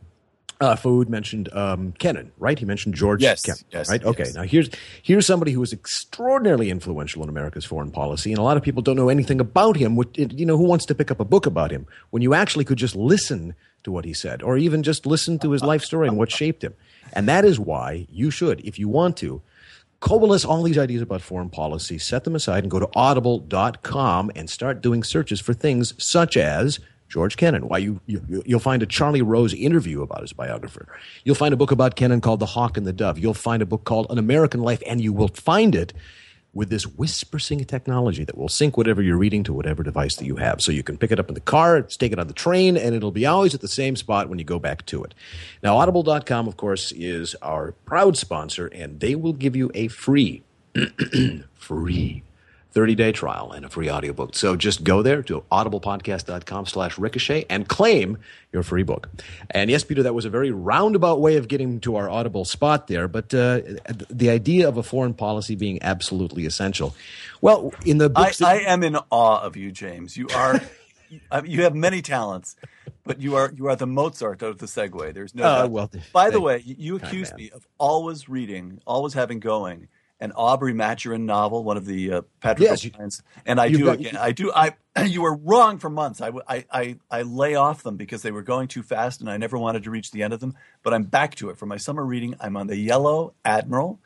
[0.60, 2.58] uh, Fouad mentioned um, Kennan, right?
[2.58, 4.04] He mentioned George Yes, Kennan, yes, right?
[4.04, 4.34] Okay, yes.
[4.34, 4.68] now here's
[5.02, 8.82] here's somebody who was extraordinarily influential in America's foreign policy, and a lot of people
[8.82, 9.98] don't know anything about him.
[10.16, 12.78] You know, who wants to pick up a book about him when you actually could
[12.78, 16.18] just listen to what he said, or even just listen to his life story and
[16.18, 16.74] what shaped him?
[17.14, 19.40] And that is why you should, if you want to,
[20.00, 24.50] coalesce all these ideas about foreign policy, set them aside, and go to audible.com and
[24.50, 27.68] start doing searches for things such as George Kennan.
[27.68, 30.86] Why you, you you'll find a Charlie Rose interview about his biographer.
[31.24, 33.18] You'll find a book about Kennan called The Hawk and the Dove.
[33.18, 35.92] You'll find a book called An American Life, and you will find it
[36.52, 40.36] with this whisper technology that will sync whatever you're reading to whatever device that you
[40.36, 40.60] have.
[40.60, 42.94] So you can pick it up in the car, take it on the train, and
[42.94, 45.14] it'll be always at the same spot when you go back to it.
[45.62, 50.42] Now, audible.com, of course, is our proud sponsor, and they will give you a free,
[51.54, 52.22] free
[52.74, 54.34] 30-day trial and a free audiobook.
[54.34, 58.18] So just go there to audiblepodcast.com slash ricochet and claim
[58.52, 59.08] your free book.
[59.50, 62.86] And yes, Peter, that was a very roundabout way of getting to our audible spot
[62.86, 63.60] there, but uh,
[64.08, 66.94] the idea of a foreign policy being absolutely essential.
[67.40, 70.16] Well, in the I, that- I am in awe of you, James.
[70.16, 70.60] You are
[71.44, 72.56] you have many talents,
[73.04, 75.12] but you are you are the Mozart of the segue.
[75.14, 75.44] There's no.
[75.44, 79.88] Uh, well, By the way, you accused me of always reading, always having going
[80.20, 83.98] an Aubrey Maturin novel, one of the uh, Patrick Yes, O'Brian's, and I do got-
[84.00, 84.16] again.
[84.16, 84.52] I do.
[84.54, 86.20] I you were wrong for months.
[86.20, 89.56] I I I lay off them because they were going too fast, and I never
[89.58, 90.54] wanted to reach the end of them.
[90.82, 92.34] But I'm back to it for my summer reading.
[92.40, 93.98] I'm on the Yellow Admiral,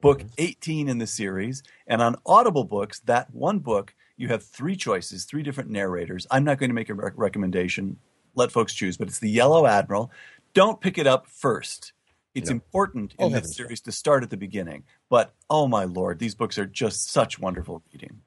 [0.00, 0.28] book Mm-hmm.
[0.38, 5.24] 18 in the series, and on Audible books, that one book you have three choices,
[5.24, 6.26] three different narrators.
[6.30, 7.96] I'm not going to make a rec- recommendation.
[8.34, 10.10] Let folks choose, but it's the Yellow Admiral.
[10.52, 11.92] Don't pick it up first.
[12.34, 12.54] It's No.
[12.54, 14.84] important Oh, in this series to start at the beginning.
[15.10, 18.20] But oh my lord, these books are just such wonderful reading.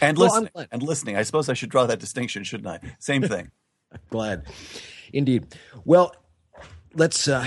[0.00, 0.66] And Well, listening.
[0.70, 1.16] And listening.
[1.16, 2.94] I suppose I should draw that distinction, shouldn't I?
[3.00, 3.50] Same thing.
[4.10, 4.44] Glad.
[5.12, 5.46] Indeed.
[5.84, 6.14] Well,
[6.94, 7.26] let's.
[7.26, 7.44] Uh,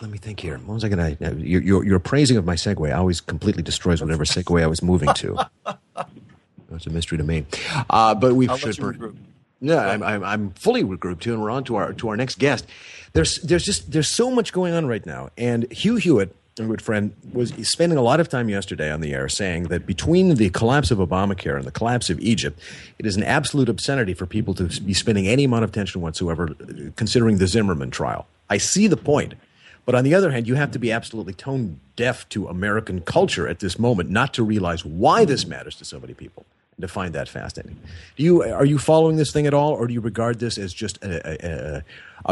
[0.00, 0.56] let me think here.
[0.56, 1.46] What was I going to?
[1.46, 5.12] Your, your your praising of my segue always completely destroys whatever segue I was moving
[5.14, 5.36] to.
[6.72, 7.44] It's a mystery to me.
[7.90, 8.78] Uh, but we I'll should.
[8.78, 9.16] let you regroup.
[9.60, 12.38] No, I'm, I'm I'm fully regrouped too, and we're on to our to our next
[12.38, 12.66] guest.
[13.12, 16.34] There's there's just there's so much going on right now, and Hugh Hewitt,
[16.64, 19.86] a good friend, was spending a lot of time yesterday on the air saying that
[19.86, 22.58] between the collapse of Obamacare and the collapse of Egypt,
[22.98, 26.54] it is an absolute obscenity for people to be spending any amount of attention whatsoever
[26.96, 28.26] considering the Zimmerman trial.
[28.48, 29.34] I see the point.
[29.86, 33.48] But on the other hand, you have to be absolutely tone deaf to American culture
[33.48, 36.44] at this moment not to realize why this matters to so many people
[36.76, 37.78] and to find that fascinating.
[38.16, 40.72] Do you are you following this thing at all, or do you regard this as
[40.72, 41.84] just a, a, a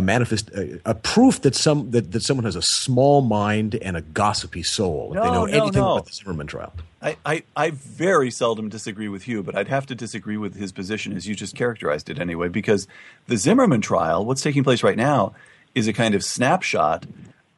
[0.02, 4.02] manifest a, a proof that some that, that someone has a small mind and a
[4.02, 5.92] gossipy soul if they No, know no, anything no.
[5.94, 6.72] about the Zimmerman trial?
[7.00, 10.72] I, I, I very seldom disagree with Hugh, but I'd have to disagree with his
[10.72, 12.88] position as you just characterized it anyway, because
[13.26, 15.32] the Zimmerman trial, what's taking place right now,
[15.74, 17.06] is a kind of snapshot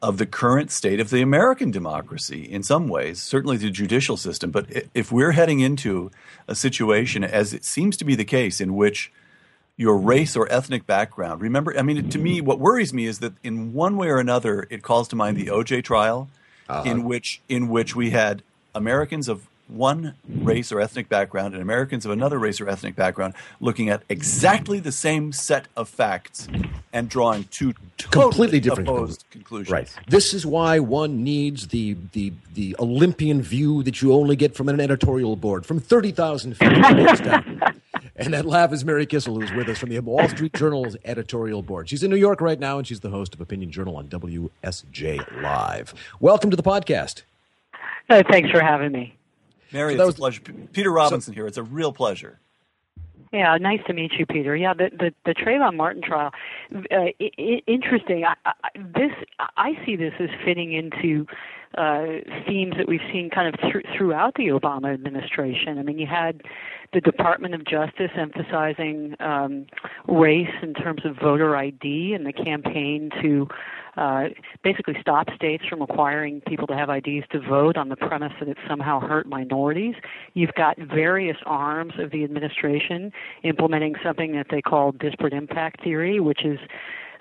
[0.01, 4.49] of the current state of the American democracy in some ways, certainly the judicial system.
[4.51, 6.11] But if we're heading into
[6.47, 9.11] a situation, as it seems to be the case, in which
[9.81, 10.07] your mm-hmm.
[10.07, 11.41] race or ethnic background.
[11.41, 12.45] Remember, I mean, to me, mm-hmm.
[12.45, 15.47] what worries me is that in one way or another, it calls to mind the
[15.47, 15.75] mm-hmm.
[15.75, 16.29] OJ trial,
[16.69, 16.89] uh-huh.
[16.89, 18.43] in which in which we had
[18.75, 23.33] Americans of one race or ethnic background and Americans of another race or ethnic background
[23.61, 26.47] looking at exactly the same set of facts
[26.91, 29.71] and drawing two totally Completely different opposed conclusions.
[29.71, 29.89] Right.
[30.09, 34.69] This is why one needs the the the Olympian view that you only get from
[34.69, 36.69] an editorial board from thirty thousand feet
[37.23, 37.80] down.
[38.21, 41.63] And that laugh is Mary Kissel, who's with us from the Wall Street Journal's editorial
[41.63, 41.89] board.
[41.89, 45.41] She's in New York right now, and she's the host of Opinion Journal on WSJ
[45.41, 45.95] Live.
[46.19, 47.23] Welcome to the podcast.
[48.09, 49.15] Uh, thanks for having me.
[49.71, 50.67] Mary, So that it's was- a pleasure.
[50.71, 51.47] Peter Robinson here.
[51.47, 52.37] It's a real pleasure.
[53.33, 54.55] Yeah, nice to meet you, Peter.
[54.55, 56.31] Yeah, the the, the Trayvon Martin trial,
[56.75, 58.25] uh, I, I, interesting.
[58.25, 59.11] I, I, this
[59.55, 61.25] I see this as fitting into
[61.77, 62.05] uh,
[62.45, 65.79] themes that we've seen kind of thr throughout the Obama administration.
[65.79, 66.41] I mean, you had
[66.93, 69.65] the Department of Justice emphasizing um,
[70.07, 73.47] race in terms of voter ID and the campaign to
[73.97, 74.25] uh,
[74.63, 78.47] basically stop states from requiring people to have IDs to vote on the premise that
[78.47, 79.95] it somehow hurt minorities.
[80.33, 83.11] You've got various arms of the administration
[83.43, 86.59] implementing something that they call disparate impact theory, which is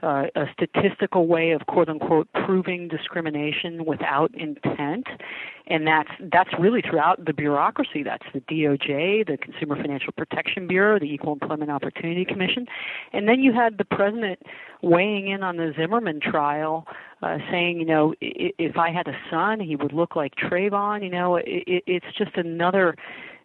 [0.03, 5.07] uh, a statistical way of quote unquote proving discrimination without intent,
[5.66, 8.03] and that's that's really throughout the bureaucracy.
[8.03, 12.66] That's the DOJ, the Consumer Financial Protection Bureau, the Equal Employment Opportunity Commission,
[13.12, 14.40] and then you had the president
[14.82, 16.86] weighing in on the Zimmerman trial,
[17.22, 21.03] uh, saying, you know, if I had a son, he would look like Trayvon.
[21.03, 21.44] You know, it,
[21.86, 22.96] it's just another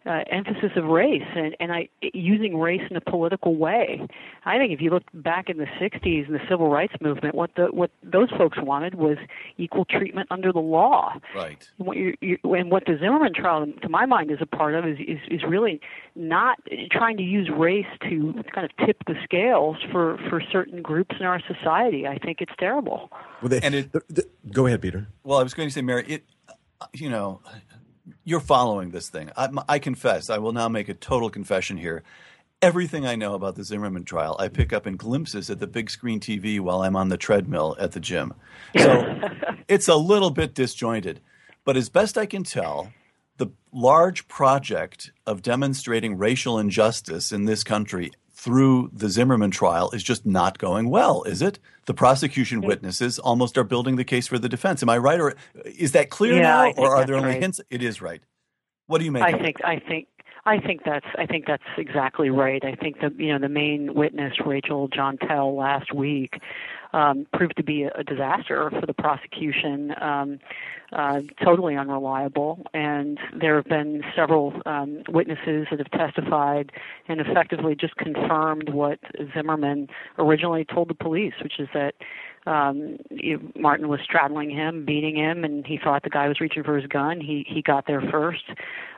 [0.06, 4.06] uh, emphasis of race and, and I using race in a political way.
[4.44, 7.50] I think if you look back in the '60s and the civil rights movement, what
[7.56, 9.18] the what those folks wanted was
[9.58, 11.14] equal treatment under the law.
[11.34, 11.68] Right.
[11.78, 14.74] And what, you, you, and what the Zimmerman trial, to my mind, is a part
[14.74, 15.80] of is, is is really
[16.14, 16.58] not
[16.90, 21.26] trying to use race to kind of tip the scales for for certain groups in
[21.26, 22.06] our society.
[22.06, 23.10] I think it's terrible.
[23.42, 25.08] Well, they, And it- the- the- go ahead, Peter.
[25.24, 26.24] Well, I was going to say, Mary, it,
[26.94, 27.40] you know,
[28.24, 29.30] you're following this thing.
[29.36, 32.02] I, I confess, I will now make a total confession here.
[32.62, 35.90] Everything I know about the Zimmerman trial, I pick up in glimpses at the big
[35.90, 38.34] screen TV while I'm on the treadmill at the gym.
[38.76, 39.20] So
[39.68, 41.20] it's a little bit disjointed.
[41.64, 42.92] But as best I can tell,
[43.36, 50.02] the large project of demonstrating racial injustice in this country through the Zimmerman trial is
[50.02, 51.58] just not going well, is it?
[51.86, 54.82] The prosecution witnesses almost are building the case for the defense.
[54.82, 55.34] Am I right, or
[55.64, 57.42] is that clear Yeah, now, or are there only right.
[57.42, 57.60] hints?
[57.70, 58.22] It is right.
[58.88, 59.22] What do you make?
[59.22, 59.42] I of it?
[59.42, 60.08] think I think
[60.44, 62.62] I think that's I think that's exactly right.
[62.64, 66.38] I think that you know the main witness Rachel Jeantel last week
[66.96, 69.94] um, proved to be a, disaster for the prosecution.
[70.00, 70.38] Um,
[70.92, 76.70] uh, totally unreliable, and there have been several um, witnesses that have testified
[77.08, 79.00] and effectively just confirmed what
[79.34, 81.96] Zimmerman originally told the police, which is that
[82.46, 82.98] um,
[83.56, 86.86] Martin was straddling him, beating him, and he thought the guy was reaching for his
[86.86, 87.20] gun.
[87.20, 88.44] He he got there first,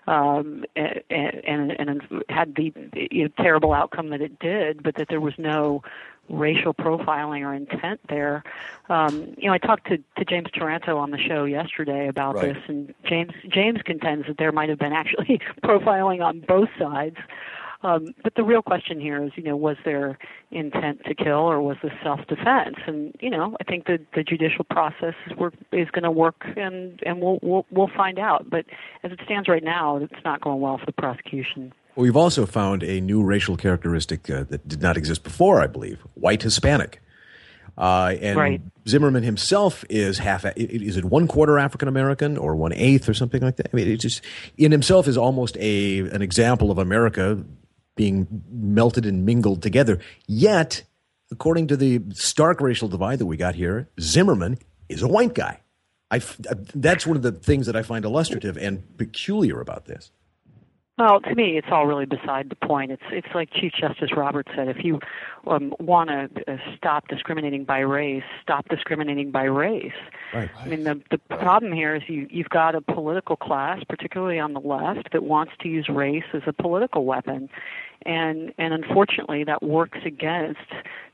[0.06, 2.72] um, and, and and had the
[3.10, 5.82] you know, terrible outcome that it did, but that there was no
[6.28, 8.42] racial profiling or intent there.
[8.88, 12.54] Um, you know, I talked to, to James Taranto on the show yesterday about Right.
[12.54, 17.16] this, and James James contends that there might have been actually profiling on both sides.
[17.82, 20.18] Um, but the real question here is, you know, was there
[20.50, 22.74] intent to kill or was this self-defense?
[22.86, 26.44] And you know, I think that the judicial process is, work, is going to work,
[26.56, 28.50] and and we'll, we'll we'll find out.
[28.50, 28.66] But
[29.04, 31.72] as it stands right now, it's not going well for the prosecution.
[31.98, 35.98] We've also found a new racial characteristic uh, that did not exist before, I believe
[36.14, 37.02] white Hispanic.
[37.76, 38.60] Uh, and Right.
[38.86, 43.42] Zimmerman himself is half, is it one quarter African American or one eighth or something
[43.42, 43.68] like that?
[43.72, 44.22] I mean, it just,
[44.56, 47.44] in himself is almost a, an example of America
[47.96, 49.98] being melted and mingled together.
[50.28, 50.84] Yet,
[51.32, 55.60] according to the stark racial divide that we got here, Zimmerman is a white guy.
[56.10, 56.36] I f
[56.74, 60.10] that's one of the things that I find illustrative and peculiar about this.
[60.98, 62.90] Well, to me, it's all really beside the point.
[62.90, 64.98] It's it's like Chief Justice Roberts said: if you
[65.46, 69.92] um, want to uh, stop discriminating by race, stop discriminating by race.
[70.34, 70.50] Right.
[70.58, 74.54] I mean, the the problem here is you you've got a political class, particularly on
[74.54, 77.48] the left, that wants to use race as a political weapon,
[78.08, 80.60] and and unfortunately, that works against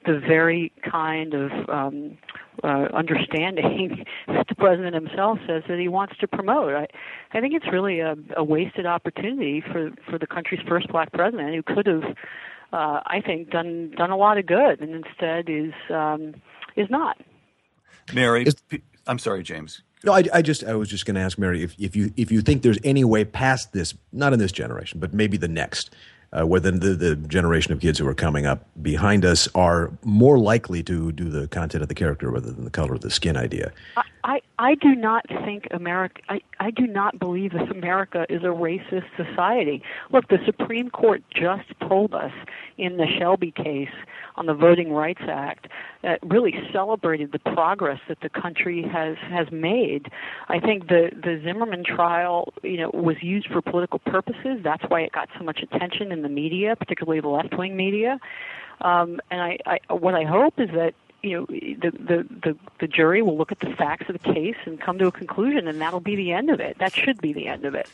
[0.07, 2.17] the very kind of um,
[2.63, 6.73] uh, understanding that the president himself says that he wants to promote.
[6.73, 6.87] I,
[7.33, 11.53] I think it's really a, a wasted opportunity for for the country's first black president
[11.55, 12.05] who could have,
[12.73, 16.35] uh, I think, done done a lot of good, and instead is um,
[16.77, 17.19] is not.
[18.13, 18.47] Mary,
[19.09, 19.83] I'm sorry, James.
[20.05, 22.31] No, I, I just I was just going to ask Mary if, if you if
[22.31, 25.97] you think there's any way past this, not in this generation, but maybe the next,
[26.35, 30.39] uh, where the, the generation of kids who are coming up behind us are more
[30.39, 33.37] likely to do the content of the character rather than the color of the skin
[33.37, 33.73] idea.
[34.25, 38.47] I, I do not think America, I, I do not believe that America is a
[38.47, 39.83] racist society.
[40.11, 42.33] Look, the Supreme Court just told us
[42.79, 43.95] in the Shelby case
[44.37, 45.69] on the Voting Rights Act
[46.03, 50.11] that really celebrated the progress that the country has, has made.
[50.49, 54.61] I think the, the Zimmerman trial, you know, was used for political purposes.
[54.65, 58.19] That's why it got so much attention in the media, particularly the left-wing media.
[58.81, 60.95] Um, and I, I, what I hope is that
[61.25, 64.57] you know the, the the the jury will look at the facts of the case
[64.65, 66.79] and come to a conclusion, and that'll be the end of it.
[66.79, 67.89] That should be the end of it.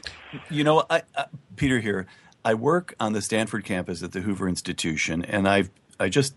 [0.51, 1.27] You know, I, I,
[1.57, 2.07] Peter here.
[2.43, 6.35] I work on the Stanford campus at the Hoover Institution, and I've I just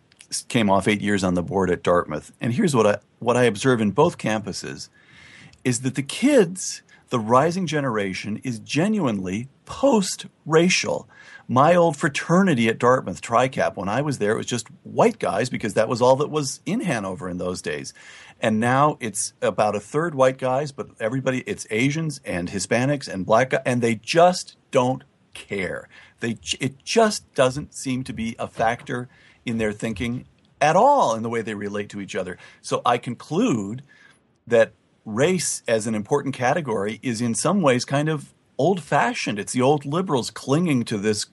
[0.47, 2.31] came off eight years on the board at Dartmouth.
[2.41, 4.89] And here's what I what I observe in both campuses
[5.63, 6.81] is that the kids,
[7.13, 11.07] the rising generation, is genuinely post-racial.
[11.47, 15.47] My old fraternity at Dartmouth, Tri-Kap, when I was there, it was just white guys
[15.47, 17.93] because that was all that was in Hanover in those days.
[18.41, 23.27] And now it's about a third white guys, but everybody, it's Asians and Hispanics and
[23.27, 25.03] black guys, and they just don't
[25.35, 25.87] care.
[26.19, 29.07] They, it just doesn't seem to be a factor
[29.45, 30.25] in their thinking
[30.59, 32.39] at all in the way they relate to each other.
[32.63, 33.83] So I conclude
[34.47, 34.73] that
[35.05, 39.39] race as an important category is in some ways kind of old fashioned.
[39.39, 41.25] It's the old liberals clinging to this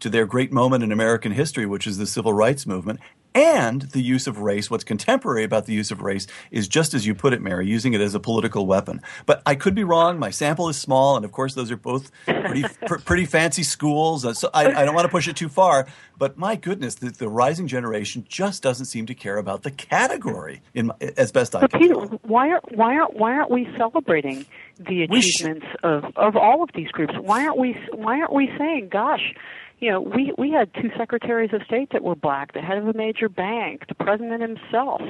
[0.00, 3.00] to their great moment in American history, which is the civil rights movement.
[3.38, 7.06] And the use of race, what's contemporary about the use of race is just as
[7.06, 9.00] you put it, Mary, using it as a political weapon.
[9.26, 10.18] But I could be wrong.
[10.18, 14.24] My sample is small, and of course, those are both pretty, pr- pretty fancy schools.
[14.24, 15.86] Uh, So I, I don't want to push it too far.
[16.18, 20.60] But my goodness, the, the rising generation just doesn't seem to care about the category,
[20.74, 21.80] in my, as best I But can.
[21.80, 24.44] Peter, why aren't why aren't why aren't we celebrating
[24.80, 27.14] the achievements of of all of these groups?
[27.20, 29.32] Why aren't we why aren't we saying, gosh,
[29.80, 32.88] you know, we we had two secretaries of state that were black, the head of
[32.88, 35.00] a major bank, the president himself.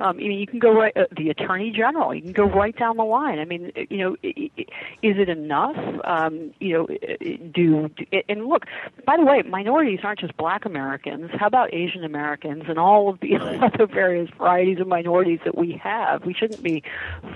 [0.00, 2.14] Um, I mean, you can go right, uh, the attorney general.
[2.14, 3.38] You can go right down the line.
[3.38, 5.76] I mean, you know, is it enough?
[6.04, 6.86] Um, you know,
[7.52, 8.64] do, do and look.
[9.06, 11.30] By the way, minorities aren't just black Americans.
[11.38, 15.78] How about Asian Americans and all of the other various varieties of minorities that we
[15.82, 16.24] have?
[16.24, 16.82] We shouldn't be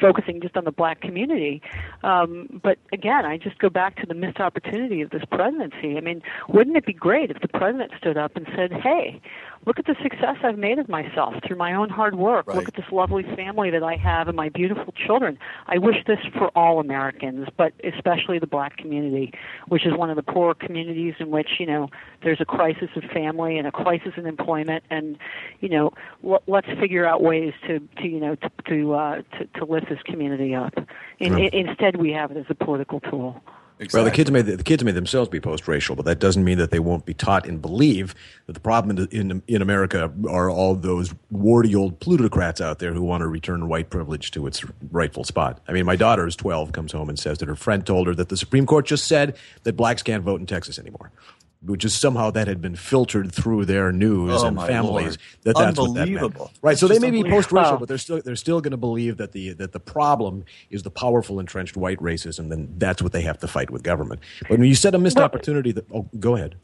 [0.00, 1.60] focusing just on the black community.
[2.02, 5.96] Um, but again, I just go back to the missed opportunity of this presidency.
[5.96, 9.20] I mean, wouldn't it be great if the president stood up and said, "Hey,
[9.66, 12.46] look at the success I've made of myself through my own hard work.
[12.46, 12.56] Right.
[12.56, 15.38] Look at this lovely family that I have and my beautiful children.
[15.66, 19.32] I wish this for all Americans, but especially the black community,
[19.68, 21.88] which is one of the poor communities in which, you know,
[22.22, 25.18] there's a crisis of family and a crisis in employment and,
[25.60, 25.92] you know,
[26.24, 29.88] l- let's figure out ways to, to you know, to to, uh, to to lift
[29.88, 30.74] this community up.
[31.18, 31.52] In, Right.
[31.52, 33.42] in, instead we have it as a political tool.
[33.92, 36.70] Well, the kids may the kids may themselves be post-racial, but that doesn't mean that
[36.70, 38.14] they won't be taught and believe
[38.46, 42.92] that the problem in in, in America are all those warty old plutocrats out there
[42.92, 45.60] who want to return white privilege to its rightful spot.
[45.66, 48.14] I mean, my daughter is 12, comes home and says that her friend told her
[48.14, 51.10] that the Supreme Court just said that blacks can't vote in Texas anymore.
[51.66, 55.18] Which is somehow that had been filtered through their news Oh, and families Lord.
[55.42, 56.44] that that's what that Unbelievable.
[56.46, 56.58] meant.
[56.62, 56.72] Right.
[56.72, 57.76] It's So they may be post-racial, Wow.
[57.80, 60.90] but they're still they're still going to believe that the that the problem is the
[60.90, 64.20] powerful entrenched white racism, and that's what they have to fight with government.
[64.42, 66.56] But when you said a missed opportunity, that oh, go ahead.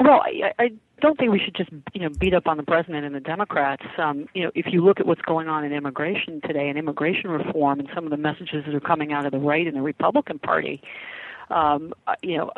[0.00, 3.04] Well, I, I don't think we should just you know beat up on the president
[3.04, 3.84] and the Democrats.
[3.98, 7.30] Um, you know, if you look at what's going on in immigration today and immigration
[7.30, 9.82] reform and some of the messages that are coming out of the right and the
[9.82, 10.82] Republican Party,
[11.52, 12.50] um, uh, you know,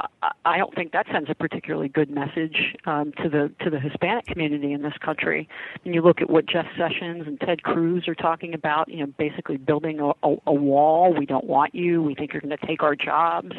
[0.44, 4.26] I, don't think that sends a particularly good message um, to the to the Hispanic
[4.26, 5.48] community in this country.
[5.84, 9.12] And you look at what Jeff Sessions and Ted Cruz are talking about, you know,
[9.18, 11.12] basically building a, a, a wall.
[11.12, 12.02] We don't want you.
[12.02, 13.56] We think you're going to take our jobs.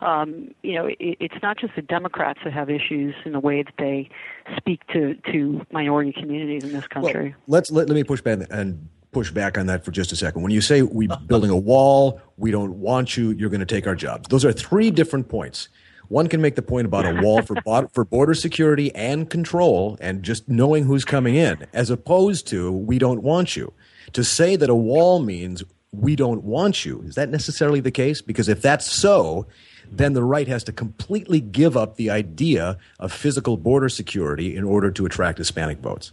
[0.00, 3.64] Um, you know, it, it's not just the Democrats that have issues in the way
[3.64, 4.08] that they
[4.56, 7.34] speak to to minority communities in this country.
[7.48, 10.42] Let's let, let me push back and push back on that for just a second.
[10.42, 13.86] When you say we're building a wall, we don't want you, you're going to take
[13.86, 14.28] our jobs.
[14.28, 15.68] Those are three different points.
[16.08, 17.56] One can make the point about a wall for
[17.92, 22.98] for border security and control and just knowing who's coming in, as opposed to we
[22.98, 23.72] don't want you.
[24.14, 28.22] To say that a wall means we don't want you, is that necessarily the case?
[28.22, 29.46] Because if that's so,
[29.90, 34.64] then the right has to completely give up the idea of physical border security in
[34.64, 36.12] order to attract Hispanic votes.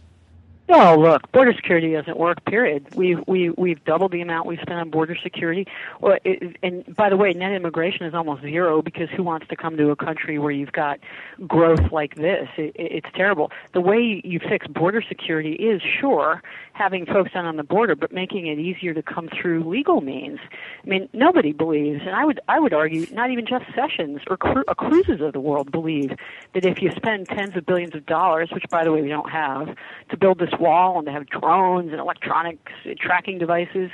[0.68, 2.44] Oh, look, border security doesn't work.
[2.44, 2.92] Period.
[2.96, 5.66] We've we we've doubled the amount we spend on border security.
[6.00, 9.56] Well, it, and by the way, net immigration is almost zero because who wants to
[9.56, 10.98] come to a country where you've got
[11.46, 12.48] growth like this?
[12.56, 13.52] It, it, it's terrible.
[13.74, 16.42] The way you fix border security is sure
[16.72, 20.40] having folks down on the border, but making it easier to come through legal means.
[20.84, 24.36] I mean, nobody believes, and I would I would argue, not even Jeff Sessions or
[24.36, 26.10] Cru- uh, Cruzes of the world believe
[26.54, 29.30] that if you spend tens of billions of dollars, which by the way we don't
[29.30, 29.76] have,
[30.10, 33.90] to build this wall and to have drones and electronics uh, tracking devices,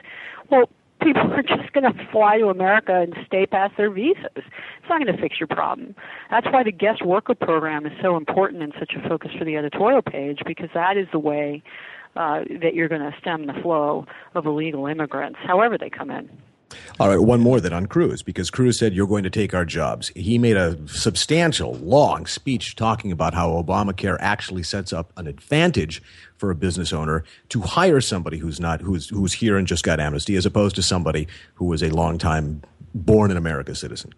[0.51, 0.69] well,
[1.03, 4.25] people are just going to fly to America and stay past their visas.
[4.37, 5.95] It's not going to fix your problem.
[6.31, 9.57] That's why the guest worker program is so important and such a focus for the
[9.57, 11.63] editorial page because that is the way
[12.17, 16.29] uh, that you're going to stem the flow of illegal immigrants, however they come in.
[17.01, 19.65] All right, one more then on Cruz, because Cruz said you're going to take our
[19.65, 20.09] jobs.
[20.15, 26.03] He made a substantial, long speech talking about how Obamacare actually sets up an advantage
[26.37, 30.01] for a business owner to hire somebody who's not who's who's here and just got
[30.01, 32.63] amnesty, as opposed to somebody who was a long time
[32.95, 34.13] born in America citizen.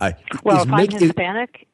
[0.00, 0.12] Uh,
[0.44, 1.66] Well, if make- I'm Hispanic,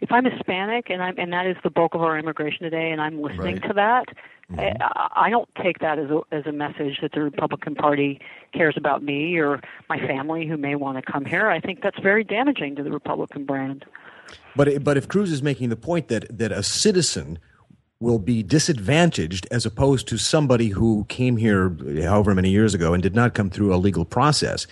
[0.00, 3.00] if I'm Hispanic and I'm and that is the bulk of our immigration today, and
[3.00, 3.68] I'm listening Right.
[3.68, 4.04] to that,
[4.52, 4.82] Mm-hmm.
[4.82, 8.20] I, I don't take that as a as a message that the Republican Party
[8.52, 11.48] cares about me or my family who may want to come here.
[11.48, 13.84] I think that's very damaging to the Republican brand.
[14.56, 17.38] But but if Cruz is making the point that that a citizen
[18.00, 23.02] will be disadvantaged as opposed to somebody who came here however many years ago and
[23.02, 24.66] did not come through a legal process.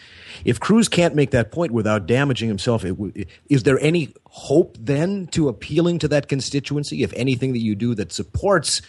[0.46, 3.12] If Cruz can't make that point without damaging himself, w-
[3.50, 7.02] is there any hope then to appealing to that constituency?
[7.02, 8.80] If anything that you do that supports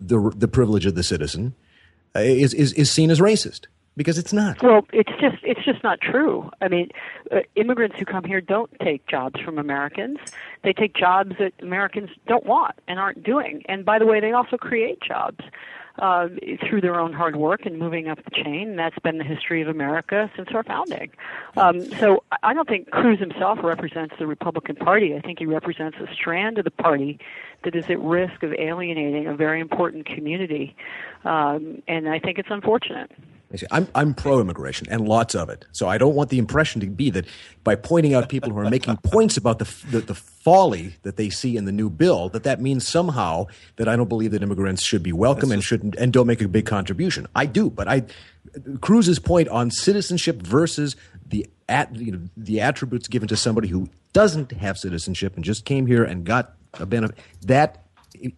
[0.00, 1.54] the the privilege of the citizen
[2.14, 3.66] uh, is is is seen as racist
[3.96, 4.62] because it's not.
[4.62, 6.50] Well, it's just it's just not true.
[6.60, 6.90] I mean,
[7.30, 10.18] uh, immigrants who come here don't take jobs from Americans.
[10.62, 13.62] They take jobs that Americans don't want and aren't doing.
[13.68, 15.44] And by the way, they also create jobs
[15.98, 16.28] uh,
[16.68, 18.76] through their own hard work and moving up the chain.
[18.76, 21.10] That's been the history of America since our founding.
[21.56, 25.14] Um, so I- I don't think Cruz himself represents the Republican Party.
[25.14, 27.18] I think he represents a strand of the party
[27.64, 30.76] that is at risk of alienating a very important community.
[31.24, 33.10] Um, and I think it's unfortunate.
[33.70, 35.64] I'm, I'm pro immigration and lots of it.
[35.72, 37.26] So I don't want the impression to be that
[37.64, 41.30] by pointing out people who are making points about the, the, the folly that they
[41.30, 43.46] see in the new bill, that that means somehow
[43.76, 46.48] that I don't believe that immigrants should be welcome and shouldn't and don't make a
[46.48, 47.26] big contribution.
[47.34, 48.04] I do, but I
[48.80, 50.96] Cruz's point on citizenship versus
[51.26, 55.64] the at, you know, the attributes given to somebody who doesn't have citizenship and just
[55.64, 57.85] came here and got a benefit that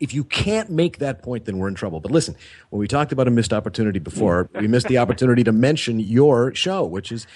[0.00, 2.00] if you can't make that point, then we're in trouble.
[2.00, 2.34] But listen,
[2.70, 6.54] when we talked about a missed opportunity before, we missed the opportunity to mention your
[6.54, 7.26] show, which is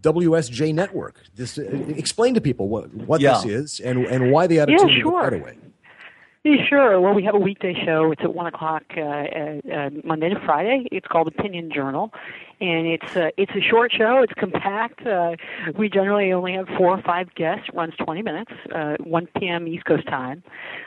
[0.00, 1.20] WSJ Network.
[1.34, 1.62] This uh,
[1.96, 3.34] explain to people what what Yeah.
[3.34, 5.22] this is and and why the attitude Yeah, of the sure.
[5.22, 5.56] right away.
[6.42, 6.98] Yeah, sure.
[7.02, 8.10] Well, we have a weekday show.
[8.12, 10.86] It's at one o'clock uh, uh, uh, Monday to Friday.
[10.90, 12.14] It's called Opinion Journal,
[12.60, 14.22] and it's uh, it's a short show.
[14.22, 15.06] It's compact.
[15.06, 15.36] Uh,
[15.76, 17.66] we generally only have four or five guests.
[17.72, 19.66] Runs 20 minutes, uh, 1 p.m.
[19.66, 20.42] East Coast time,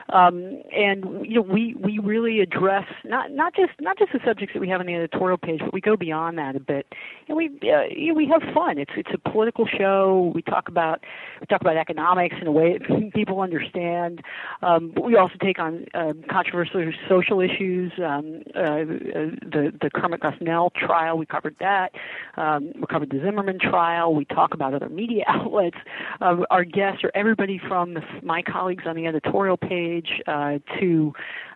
[0.09, 4.53] um, and you know we we really address not not just not just the subjects
[4.53, 6.93] that we have on the editorial page, but we go beyond that a bit,
[7.27, 8.77] and we uh, you know, we have fun.
[8.77, 10.31] It's it's a political show.
[10.35, 11.03] We talk about
[11.41, 14.21] we talk about economics in a way that people understand.
[14.61, 17.93] Um, but we also take on uh, controversial social issues.
[17.97, 21.91] Um, uh, the the Kermit Gosnell trial, we covered that.
[22.35, 24.13] Um, we covered the Zimmerman trial.
[24.13, 25.77] We talk about other media outlets.
[26.21, 31.13] Uh, our guests are everybody from the, my colleagues on the editorial page uh, to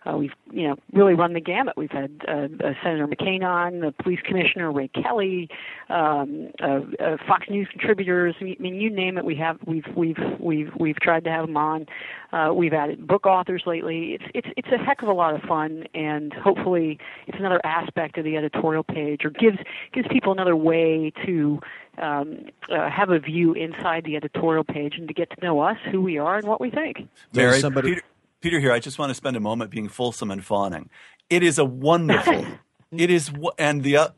[0.08, 1.76] uh, we've you know really run the gamut.
[1.76, 5.48] We've had uh, uh, Senator McCain on, the police commissioner Ray Kelly,
[5.90, 6.80] um, uh,
[7.26, 8.34] Fox News contributors.
[8.40, 9.24] I mean, you name it.
[9.24, 11.86] We have we've we've we've we've tried to have them on.
[12.32, 14.12] Uh, we've added book authors lately.
[14.12, 18.18] It's it's it's a heck of a lot of fun, and hopefully it's another aspect
[18.18, 19.56] of the editorial page, or gives
[19.92, 21.58] gives people another way to
[21.96, 25.78] um, uh, have a view inside the editorial page and to get to know us,
[25.90, 27.08] who we are, and what we think.
[27.32, 28.02] Mary, Peter,
[28.42, 28.72] Peter here.
[28.72, 30.90] I just want to spend a moment being fulsome and fawning.
[31.30, 32.44] It is a wonderful.
[32.92, 34.08] it is, and the uh,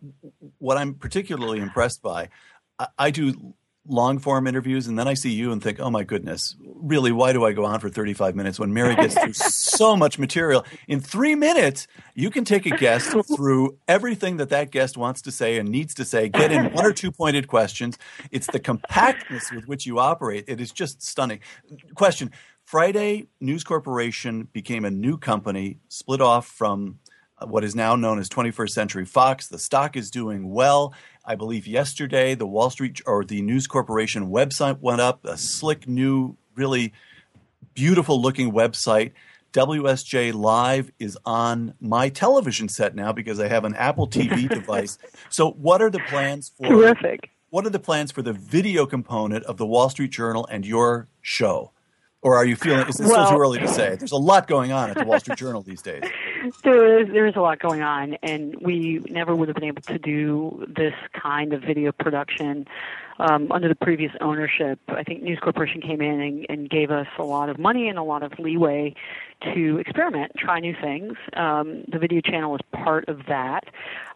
[0.58, 2.28] what I'm particularly impressed by.
[2.76, 3.54] I, I do
[3.87, 7.33] long form interviews, and then I see you and think, oh my goodness, really, why
[7.33, 10.64] do I go on for 35 minutes when Mary gets through so much material?
[10.87, 15.33] In three minutes, you can take a guest through everything that that guest wants to
[15.33, 17.99] say and needs to say, get in one or two pointed questions.
[18.31, 20.45] It's the compactness with which you operate.
[20.47, 21.41] It is just stunning.
[21.95, 22.31] Question
[22.64, 27.01] Friday News Corporation became a new company, split off from
[27.41, 29.49] uh, what is now known as 21st Century Fox.
[29.49, 30.95] The stock is doing well.
[31.24, 35.86] I believe yesterday the Wall Street or the News Corporation website went up, a slick
[35.86, 36.92] new, really
[37.74, 39.12] beautiful looking website.
[39.52, 44.96] WSJ Live is on my television set now because I have an Apple TV device.
[45.28, 46.68] So, what are the plans for?
[46.68, 47.30] Terrific.
[47.50, 51.08] What are the plans for the video component of the Wall Street Journal and your
[51.20, 51.72] show?
[52.22, 52.86] Or are you feeling?
[52.86, 53.96] Is it Well- still too early to say?
[53.96, 56.04] There's a lot going on at the Wall Street Journal these days.
[56.62, 59.82] There is there is a lot going on, and we never would have been able
[59.82, 62.66] to do this kind of video production
[63.20, 64.78] um, under the previous ownership.
[64.88, 67.98] I think News Corporation came in and, and gave us a lot of money and
[67.98, 68.94] a lot of leeway
[69.54, 71.14] to experiment, try new things.
[71.34, 73.64] Um, the video channel is part of that.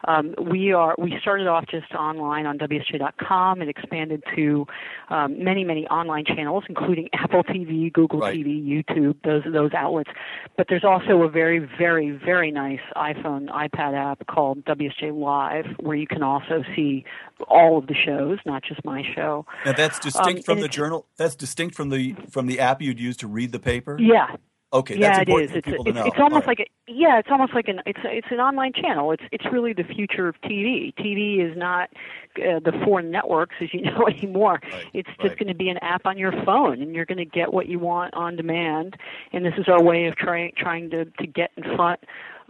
[0.07, 4.67] Um, we are we started off just online on WSJ.com and expanded to
[5.09, 10.11] um, many many online channels, including Apple TV, Google TV, YouTube, those those outlets.
[10.57, 15.95] But there's also a very very very nice iPhone iPad app called WSJ Live, where
[15.95, 17.03] you can also see
[17.47, 19.45] all of the shows, not just my show.
[19.65, 21.07] Now that's distinct Um, from the journal.
[21.17, 23.97] That's distinct from the from the app you'd use to read the paper.
[23.99, 24.35] Yeah.
[24.73, 25.51] Okay, yeah, that's important is.
[25.51, 26.07] for It's, people it's, to know.
[26.07, 29.11] it's almost like a, yeah, it's almost like an it's a, it's an online channel.
[29.11, 30.93] It's it's really the future of TV.
[30.95, 31.89] TV is not
[32.37, 34.59] uh, the four networks as you know anymore.
[34.93, 37.53] it's just going to be an app on your phone, and you're going to get
[37.53, 38.97] what you want on demand.
[39.31, 42.01] And this is our way of trying trying to to get in front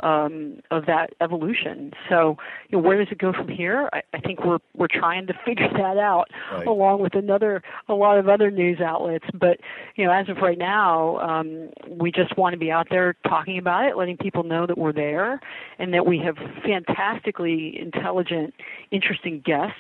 [0.03, 1.93] um, of that evolution.
[2.09, 2.37] So,
[2.69, 3.89] you know, where does it go from here?
[3.93, 6.67] I, I think we're we're trying to figure that out, Right.
[6.67, 9.25] along with another a lot of other news outlets.
[9.33, 9.59] But
[9.95, 13.57] you know, as of right now, um, we just want to be out there talking
[13.57, 15.39] about it, letting people know that we're there,
[15.79, 18.53] and that we have fantastically intelligent,
[18.91, 19.79] interesting guests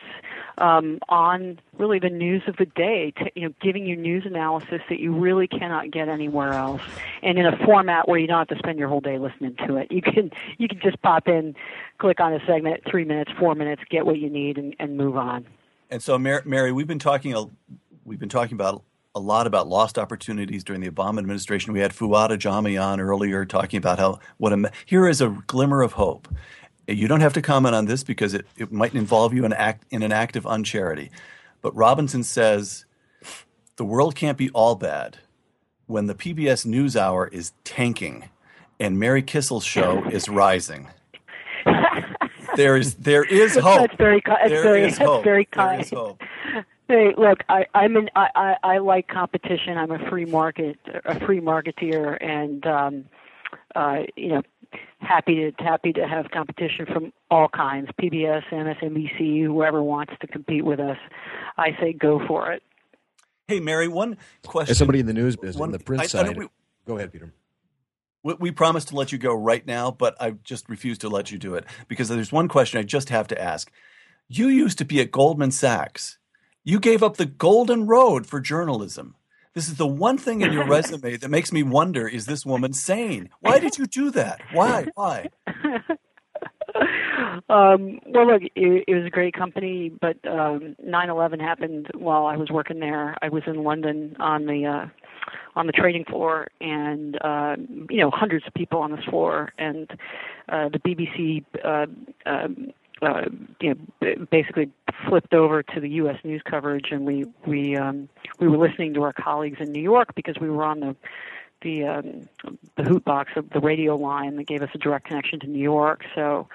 [0.57, 3.11] um, on really the news of the day.
[3.17, 6.81] T- you know, giving you news analysis that you really cannot get anywhere else,
[7.21, 9.75] and in a format where you don't have to spend your whole day listening to
[9.77, 9.91] it.
[9.91, 11.55] You can you can just pop in,
[11.97, 15.17] click on a segment, three minutes, four minutes, get what you need, and, and move
[15.17, 15.45] on.
[15.89, 17.45] And so, Mary, Mary, we've been talking a,
[18.05, 18.83] we've been talking about
[19.13, 21.73] a lot about lost opportunities during the Obama administration.
[21.73, 25.81] We had Fouad Ajami on earlier talking about how what a here is a glimmer
[25.81, 26.27] of hope.
[26.87, 29.85] You don't have to comment on this because it, it might involve you in act
[29.89, 31.11] in an act of uncharity.
[31.61, 32.85] But Robinson says
[33.77, 35.17] the world can't be all bad
[35.87, 38.29] when the PBS NewsHour is tanking
[38.79, 40.87] and Mary Kissel's show is rising.
[42.55, 43.81] There is there is hope.
[43.81, 45.23] That's very ki- that's There very is that's hope.
[45.23, 45.81] very kind.
[45.81, 46.21] is hope.
[46.87, 49.75] Hey, look, I, I'm an, I, I, I like competition.
[49.77, 53.05] I'm a free market, a free marketeer, and um,
[53.75, 54.41] uh, you know,
[54.99, 60.63] happy to happy to have competition from all kinds, PBS, MSNBC, whoever wants to compete
[60.63, 60.97] with us.
[61.57, 62.61] I say go for it.
[63.47, 64.71] Hey, Mary, one question.
[64.71, 66.37] As somebody in the news business, One- on the print I- I side.
[66.37, 66.47] we-
[66.87, 67.33] go ahead, Peter.
[68.25, 71.31] We, we promised to let you go right now, but I just refuse to let
[71.31, 73.71] you do it because there's one question I just have to ask.
[74.27, 76.17] You used to be at Goldman Sachs.
[76.63, 79.15] You gave up the golden road for journalism.
[79.53, 82.73] This is the one thing in your resume that makes me wonder: Is this woman
[82.73, 83.29] sane?
[83.41, 84.41] Why did you do that?
[84.51, 84.87] Why?
[84.95, 85.29] Why?
[87.47, 92.37] um, well, look, it, it was a great company, but um, 9/11 happened while I
[92.37, 93.15] was working there.
[93.21, 94.87] I was in London on the uh,
[95.55, 97.55] on the trading floor, and uh,
[97.89, 99.89] you know, hundreds of people on this floor, and
[100.49, 101.43] uh, the BBC.
[101.63, 101.85] Uh,
[102.25, 102.71] um,
[103.01, 103.23] uh,
[103.59, 104.71] you know, basically
[105.09, 106.17] flipped over to the U.S.
[106.23, 108.07] news coverage, and we we um,
[108.39, 110.95] we were listening to our colleagues in New York because we were on the
[111.61, 112.29] the um,
[112.77, 115.61] the hoot box of the radio line that gave us a direct connection to New
[115.61, 116.03] York.
[116.15, 116.47] So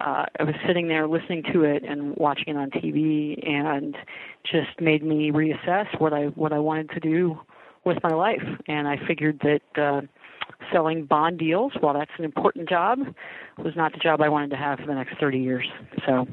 [0.00, 3.96] uh, I was sitting there listening to it and watching it on TV, and
[4.44, 7.40] just made me reassess what I what I wanted to do
[7.84, 8.42] with my life.
[8.68, 10.00] And I figured that uh,
[10.72, 12.98] selling bond deals, while that's an important job,
[13.58, 15.66] was not the job I wanted to have for the next 30 years.
[16.06, 16.26] So.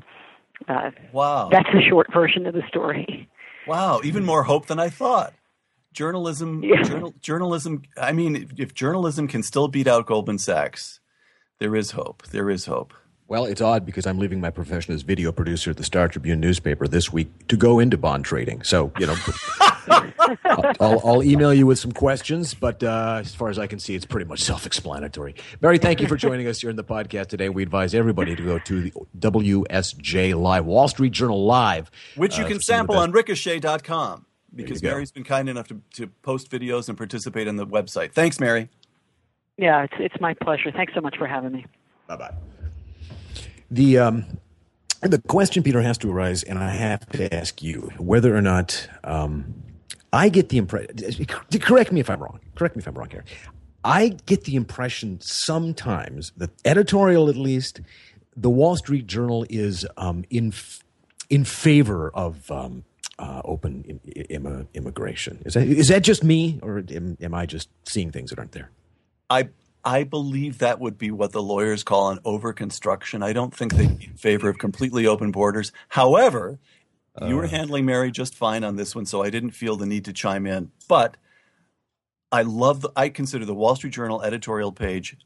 [0.68, 1.48] Uh, wow.
[1.50, 3.30] That's the short version of the story.
[3.66, 5.34] Wow, even more hope than I thought.
[5.94, 6.84] Journalism, Yeah.
[6.84, 7.84] journal, journalism.
[7.98, 11.00] I mean, if, if journalism can still beat out Goldman Sachs,
[11.60, 12.24] there is hope.
[12.28, 12.94] There is hope.
[13.30, 16.40] Well, it's odd because I'm leaving my profession as video producer at the Star Tribune
[16.40, 18.64] newspaper this week to go into bond trading.
[18.64, 19.16] So, you know,
[19.88, 23.78] I'll, I'll, I'll email you with some questions, but uh, as far as I can
[23.78, 25.36] see, it's pretty much self explanatory.
[25.62, 27.50] Barry, thank you for joining us here in the podcast today.
[27.50, 32.46] We advise everybody to go to the WSJ Live, Wall Street Journal Live, Which you
[32.46, 34.26] uh, can for some of the sample on ricochet.com
[34.56, 34.82] because.
[34.82, 38.12] Mary's been kind enough to, to post videos and participate on the website.
[38.12, 38.70] Thanks, Mary.
[39.56, 40.72] Yeah, it's it's my pleasure.
[40.72, 41.68] Thanks so much for having me.
[42.08, 42.34] Bye bye.
[43.72, 44.26] The um,
[45.02, 48.88] the question, Peter, has to arise, and I have to ask you whether or not
[49.04, 49.54] um,
[50.12, 51.26] I get the impression.
[51.60, 52.40] Correct me if I'm wrong.
[52.56, 53.24] Correct me if I'm wrong here.
[53.84, 57.80] I get the impression sometimes that editorial, at least,
[58.36, 60.84] the Wall Street Journal is um, in f-
[61.30, 62.84] in favor of um,
[63.20, 65.42] uh, open Im- Im- immigration.
[65.46, 68.52] Is that is that just me, or am, am I just seeing things that aren't
[68.52, 68.72] there?
[69.30, 69.50] I
[69.90, 73.24] I believe that would be what the lawyers call an overconstruction.
[73.24, 75.72] I don't think they'd be in favor of completely open borders.
[75.88, 76.60] However,
[77.28, 80.06] you were handling Mary just fine on this one, so I didn't feel the need
[80.06, 80.72] to chime in.
[80.88, 81.18] But
[82.32, 85.18] I love the, I consider the Wall Street Journal editorial page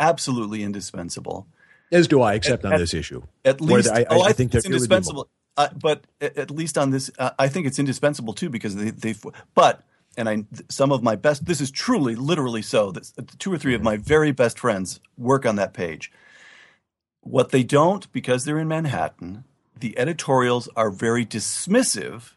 [0.00, 1.46] absolutely indispensable.
[1.92, 3.22] As do I, except At- on this issue.
[3.44, 5.28] At least, I, I, oh, I, think, they're it's indispensable.
[5.58, 8.90] Uh, but at, at least on this, uh, I think it's indispensable too because they,
[8.92, 9.14] they.
[9.54, 9.82] But
[10.16, 11.46] and I, some of my best.
[11.46, 12.90] This is truly, literally so.
[12.92, 16.12] That two or three of my very best friends work on that page.
[17.20, 19.44] What they don't, because they're in Manhattan,
[19.78, 22.32] the editorials are very dismissive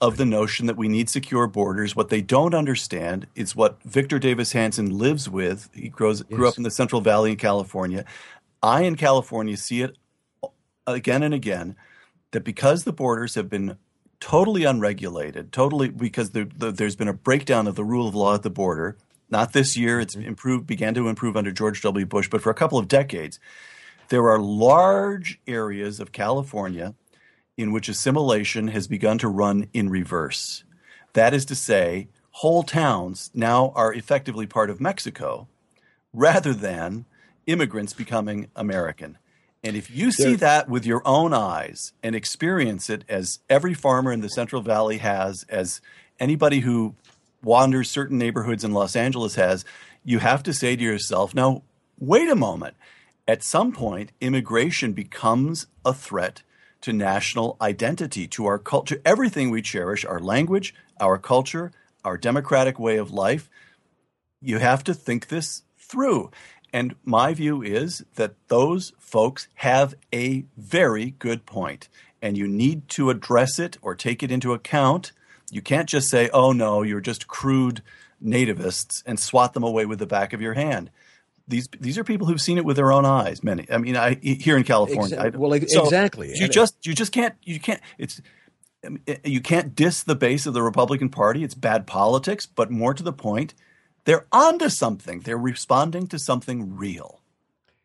[0.00, 1.94] of the notion that we need secure borders.
[1.94, 5.68] What they don't understand is what Victor Davis Hanson lives with.
[5.74, 8.04] He grows, grew up in the Central Valley in California.
[8.62, 9.96] I in California see it
[10.86, 11.76] again and again
[12.32, 13.76] that because the borders have been
[14.20, 18.34] totally unregulated, totally because there, the, there's been a breakdown of the rule of law
[18.34, 18.96] at the border.
[19.28, 20.28] Not this year; it's mm-hmm.
[20.28, 22.06] improved, began to improve under George W.
[22.06, 23.38] Bush, but for a couple of decades,
[24.08, 26.94] there are large areas of California
[27.56, 30.64] in which assimilation has begun to run in reverse.
[31.12, 35.48] That is to say, whole towns now are effectively part of Mexico
[36.12, 37.04] rather than
[37.46, 39.18] immigrants becoming American.
[39.62, 44.10] And if you see that with your own eyes and experience it as every farmer
[44.10, 45.82] in the Central Valley has, as
[46.18, 46.94] anybody who
[47.42, 49.64] wanders certain neighborhoods in Los Angeles has,
[50.02, 51.62] you have to say to yourself, now,
[51.98, 52.74] wait a moment.
[53.28, 56.42] At some point, immigration becomes a threat
[56.80, 61.70] to national identity, to our culture, everything we cherish, our language, our culture,
[62.04, 63.50] our democratic way of life.
[64.40, 66.30] You have to think this through.
[66.72, 71.88] And my view is that those folks have a very good point,
[72.22, 75.12] and you need to address it or take it into account.
[75.50, 77.82] You can't just say, oh no, you're just crude
[78.22, 80.90] nativists and swat them away with the back of your hand.
[81.48, 83.42] These, these are people who've seen it with their own eyes.
[83.42, 85.18] Many, I mean, I here in California.
[85.18, 86.32] I- well, so exactly.
[86.36, 88.20] You just you just can't you can't it's
[89.24, 91.42] you can't diss the base of the Republican Party.
[91.42, 93.54] It's bad politics, but more to the point,
[94.04, 95.20] they're onto something.
[95.20, 97.20] They're responding to something real.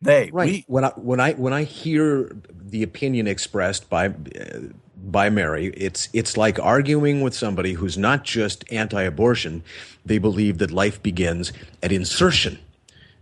[0.01, 0.47] They Right.
[0.47, 4.11] we when I when I when I hear the opinion expressed by uh,
[4.97, 9.63] by Mary, it's it's like arguing with somebody who's not just anti-abortion;
[10.05, 12.59] they believe that life begins at insertion.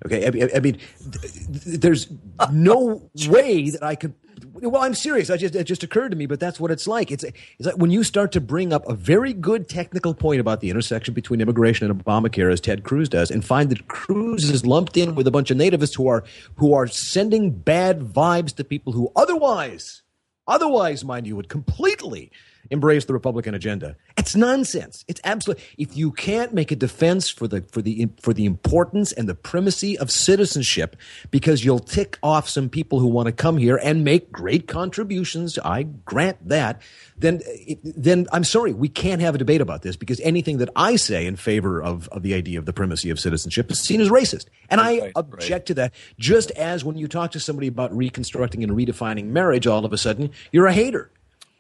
[0.06, 0.78] Okay, I, mean- I mean,
[1.12, 2.08] th- th- there's
[2.52, 4.14] no way that I could.
[4.56, 5.30] Well, I'm serious.
[5.30, 7.12] I just it just occurred to me, but that's what it's like.
[7.12, 7.36] It's it's
[7.66, 11.14] like when you start to bring up a very good technical point about the intersection
[11.14, 15.16] between immigration and Obamacare, as Ted Cruz does, and find that Cruz is lumped in
[15.16, 16.24] with a bunch of nativists who are
[16.56, 20.02] who are sending bad vibes to people who otherwise,
[20.48, 22.32] otherwise, mind you, would completely
[22.74, 23.96] embrace the Republican agenda.
[24.18, 25.06] It's nonsense.
[25.08, 25.60] It's absolute.
[25.78, 29.36] If you can't make a defense for the for the for the importance and the
[29.36, 30.98] primacy of citizenship,
[31.32, 35.58] because you'll tick off some people who want to come here and make great contributions,
[35.60, 36.82] I grant that.
[37.16, 37.42] Then,
[37.84, 41.26] then I'm sorry, we can't have a debate about this because anything that I say
[41.26, 44.48] in favor of, of the idea of the primacy of citizenship is seen as racist,
[44.70, 45.66] and I Right, object right.
[45.68, 45.94] to that.
[46.20, 49.98] Just as when you talk to somebody about reconstructing and redefining marriage, all of a
[49.98, 51.12] sudden you're a hater.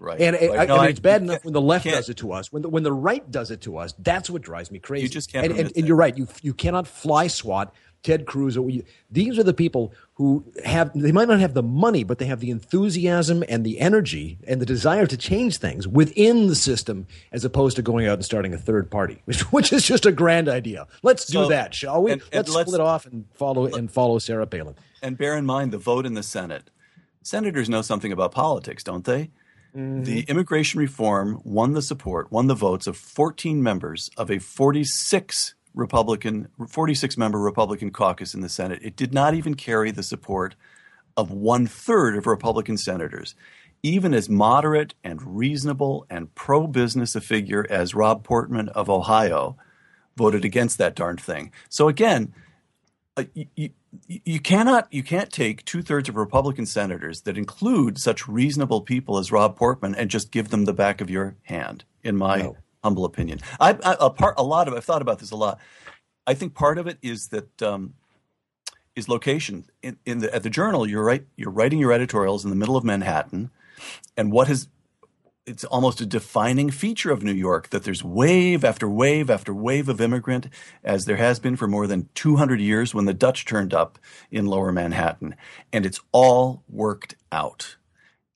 [0.03, 0.19] Right.
[0.19, 0.35] And.
[0.35, 2.51] I, No, I mean, I- it's bad enough when the left does it to us.
[2.51, 5.03] When the, when the right does it to us, that's what drives me crazy.
[5.03, 6.15] You just can't And, and, and you're right.
[6.17, 7.73] You you cannot fly swat
[8.03, 8.57] Ted Cruz.
[8.57, 10.91] Or you, these are the people who have.
[10.93, 14.59] They might not have the money, but they have the enthusiasm and the energy and
[14.61, 18.53] the desire to change things within the system, as opposed to going out and starting
[18.53, 20.85] a third party, which, which is just a grand idea.
[21.01, 22.11] Let's do that, shall we?
[22.11, 24.75] and let's, let's- split off and follow and follow Sarah Palin.
[25.01, 26.69] And bear in mind the vote in the Senate.
[27.21, 29.31] Senators know something about politics, don't they?
[29.75, 30.03] Mm-hmm.
[30.03, 35.55] The immigration reform won the support, won the votes of 14 members of a 46
[35.73, 38.79] Republican, 46 member Republican caucus in the Senate.
[38.83, 40.55] It did not even carry the support
[41.17, 43.35] of one third of Republican senators.
[43.81, 49.57] Even as moderate and reasonable and pro business a figure as Rob Portman of Ohio
[50.15, 51.51] voted against that darn thing.
[51.69, 52.33] So again,
[53.15, 53.69] uh, you, you,
[54.07, 59.17] you cannot you can't take two thirds of Republican senators that include such reasonable people
[59.17, 61.83] as Rob Portman and just give them the back of your hand.
[62.03, 62.51] In my
[62.83, 65.59] humble opinion, I, I a part a lot of I've thought about this a lot.
[66.25, 67.93] I think part of it is that um,
[68.95, 70.87] is location in, in the at the journal.
[70.87, 71.25] You're right.
[71.35, 73.51] You're writing your editorials in the middle of Manhattan,
[74.17, 74.67] and what has
[75.45, 79.89] it's almost a defining feature of New York that there's wave after wave after wave
[79.89, 80.47] of immigrant,
[80.83, 83.99] as there has been for more than 200 years when the Dutch turned up
[84.31, 85.35] in lower Manhattan.
[85.71, 87.75] And it's all worked out.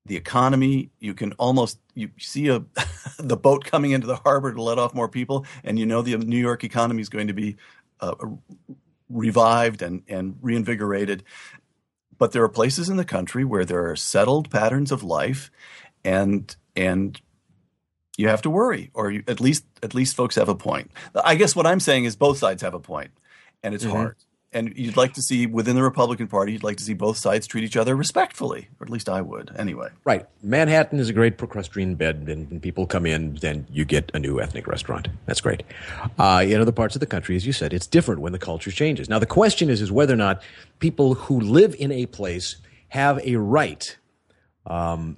[0.06, 2.64] The economy, you can almost, you see a,
[3.20, 6.18] the boat coming into the harbor to let off more people, and you know the
[6.18, 7.56] New York economy is going to be
[8.02, 8.16] uh,
[9.10, 11.24] revived and, and reinvigorated.
[12.18, 15.52] But there are places in the country where there are settled patterns of life
[16.04, 17.20] and and
[18.18, 20.92] you have to worry, or you, at least at least folks have a point.
[21.24, 23.12] I guess what I'm saying is both sides have a point,
[23.64, 23.92] and it's Mhm.
[23.92, 24.16] hard.
[24.54, 27.46] And you'd like to see within the Republican Party, you'd like to see both sides
[27.48, 29.52] treat each other respectfully, or at least I would.
[29.58, 30.26] Anyway, Right.
[30.42, 34.20] Manhattan is a great procrustean bed, and when people come in, then you get a
[34.20, 35.10] new ethnic restaurant.
[35.26, 35.64] That's great.
[36.18, 38.72] Uh, in other parts of the country, as you said, it's different when the culture
[38.72, 39.10] changes.
[39.10, 40.42] Now, the question is, is whether or not
[40.80, 42.56] people who live in a place
[42.90, 43.98] have a right
[44.66, 45.18] um,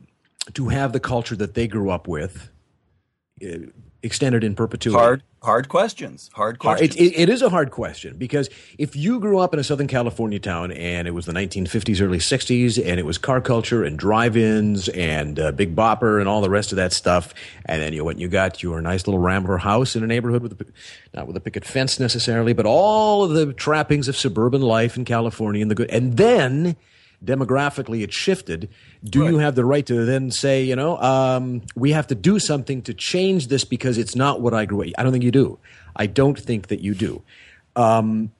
[0.54, 2.50] to have the culture that they grew up with
[3.44, 3.58] uh,
[4.02, 4.98] extended in perpetuity.
[4.98, 6.96] hard hard questions, hard Hard- questions.
[6.98, 9.88] It, it, it is a hard question because if you grew up in a Southern
[9.88, 13.98] California town and it was the 1950s, early 60s, and it was car culture and
[13.98, 17.34] drive-ins and uh, Big Bopper and all the rest of that stuff,
[17.66, 20.42] and then you went and you got your nice little Rambler house in a neighborhood
[20.44, 20.66] with a,
[21.14, 25.06] not with a picket fence necessarily, but all of the trappings of suburban life in
[25.06, 26.76] California and the good, and then
[27.24, 28.70] demographically it shifted.
[29.04, 32.40] Do you have the right to then say, you know, um, we have to do
[32.40, 34.90] something to change this because it's not what I grew up?
[34.98, 35.60] I don't think you do.
[35.96, 37.22] I don't think that you do.
[37.76, 38.32] Um,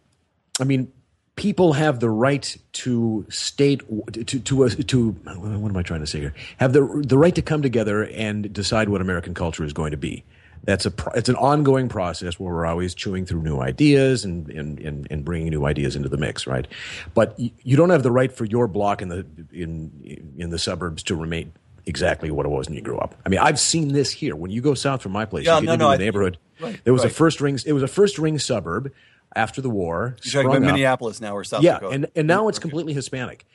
[0.60, 0.92] I mean,
[1.36, 3.82] people have the right to state
[4.14, 6.34] to to uh, to what am I trying to say here?
[6.58, 9.98] Have the the right to come together and decide what American culture is going to
[9.98, 10.24] be.
[10.64, 14.50] That's a pro- it's an ongoing process where we're always chewing through new ideas and
[14.50, 16.68] and, and, and bringing new ideas into the mix, right?
[17.14, 21.04] But you don't have the right for your block in the in in the suburbs
[21.04, 21.54] to remain
[21.86, 23.16] exactly what it was when you grew up.
[23.26, 24.36] I mean, I've seen this here.
[24.36, 25.98] When you go south from my place, Yeah, you get no, into no, the I-
[25.98, 26.38] neighborhood.
[26.60, 27.58] right, there was a first ring.
[27.66, 28.92] It was a first ring suburb
[29.36, 30.18] after the war.
[30.24, 30.74] You're talking about up.
[30.74, 31.96] Minneapolis now or South yeah, Dakota?
[31.96, 33.46] and and now it's completely Hispanic.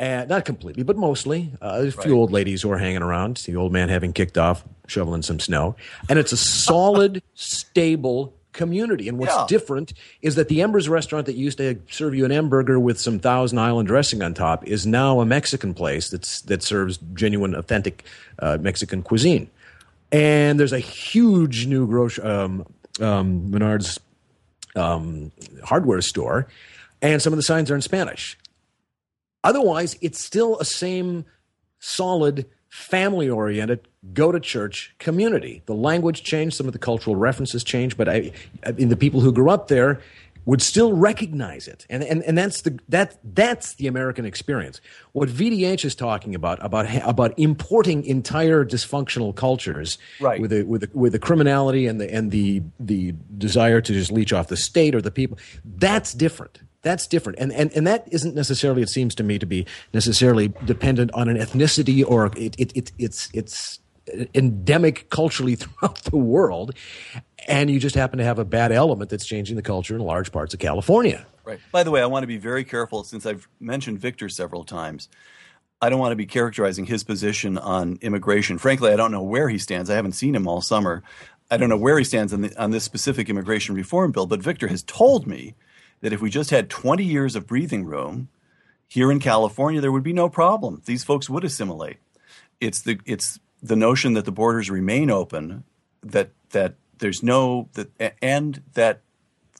[0.00, 1.52] Uh, not completely, but mostly.
[1.60, 2.18] Uh, there's a few Right.
[2.18, 3.36] old ladies who are hanging around.
[3.46, 5.76] The old man having kicked off, shoveling some snow,
[6.08, 9.08] and it's a solid, stable community.
[9.08, 9.44] And what's Yeah.
[9.46, 9.92] different
[10.22, 13.58] is that the Embers restaurant that used to serve you an hamburger with some Thousand
[13.58, 18.04] Island dressing on top is now a Mexican place that's that serves genuine, authentic
[18.38, 19.50] uh, Mexican cuisine.
[20.10, 22.66] And there's a huge new grocery um,
[23.00, 23.98] um, Menards
[24.74, 25.30] um,
[25.62, 26.48] hardware store,
[27.02, 28.38] and some of the signs are in Spanish.
[29.44, 31.24] Otherwise, it's still a same
[31.78, 35.62] solid, family oriented, go to church community.
[35.66, 38.32] The language changed, some of the cultural references changed, but I,
[38.64, 40.00] I mean, the people who grew up there
[40.46, 41.86] would still recognize it.
[41.90, 44.80] And, and, and that's, the, that, that's the American experience.
[45.12, 50.40] What VDH is talking about, about, about importing entire dysfunctional cultures Right.
[50.40, 54.10] with, the, with, the, with the criminality and, the, and the, the desire to just
[54.10, 56.60] leech off the state or the people, that's different.
[56.82, 57.38] That's different.
[57.38, 61.28] And, and, and that isn't necessarily, it seems to me, to be necessarily dependent on
[61.28, 63.80] an ethnicity or it, it, it, it's, it's
[64.34, 66.74] endemic culturally throughout the world,
[67.46, 70.32] and you just happen to have a bad element that's changing the culture in large
[70.32, 71.26] parts of California.
[71.44, 71.60] Right.
[71.72, 75.08] By the way, I want to be very careful since I've mentioned Victor several times.
[75.82, 78.58] I don't want to be characterizing his position on immigration.
[78.58, 79.88] Frankly, I don't know where he stands.
[79.88, 81.02] I haven't seen him all summer.
[81.50, 84.42] I don't know where he stands on, the, on this specific immigration reform bill, but
[84.42, 85.54] Victor has told me
[86.00, 88.28] that if we just had 20 years of breathing room
[88.88, 90.82] here in California, there would be no problem.
[90.84, 91.98] These folks would assimilate.
[92.60, 95.64] It's the it's the notion that the borders remain open,
[96.02, 99.02] that that there's no that and that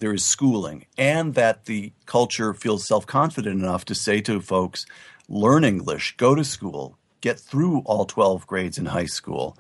[0.01, 4.87] there is schooling, and that the culture feels self confident enough to say to folks,
[5.29, 9.57] learn English, go to school, get through all 12 grades in high school.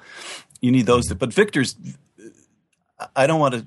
[0.60, 1.12] You need those.
[1.12, 1.76] But Victor's
[3.16, 3.66] I don't want to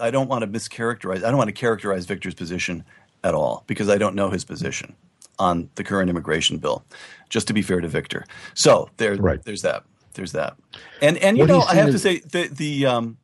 [0.00, 2.84] I don't want to mischaracterize I don't want to characterize Victor's position
[3.22, 4.94] at all because I don't know his position
[5.38, 6.84] on the current immigration bill.
[7.28, 8.24] Just to be fair to Victor.
[8.54, 9.42] So there right.
[9.44, 9.84] there's that.
[10.14, 10.56] There's that.
[11.00, 13.18] And and you What know I have saying to say the the um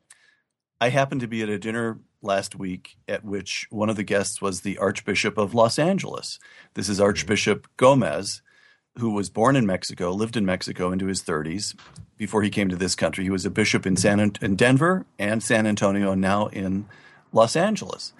[0.80, 4.42] I happened to be at a dinner last week at which one of the guests
[4.42, 6.38] was the Archbishop of Los Angeles.
[6.74, 8.42] This is Archbishop Gomez,
[8.99, 11.74] who was born in Mexico, lived in Mexico into his 30s
[12.16, 13.24] before he came to this country.
[13.24, 16.86] He was a bishop in San in Denver and San Antonio, and now in
[17.32, 18.12] Los Angeles.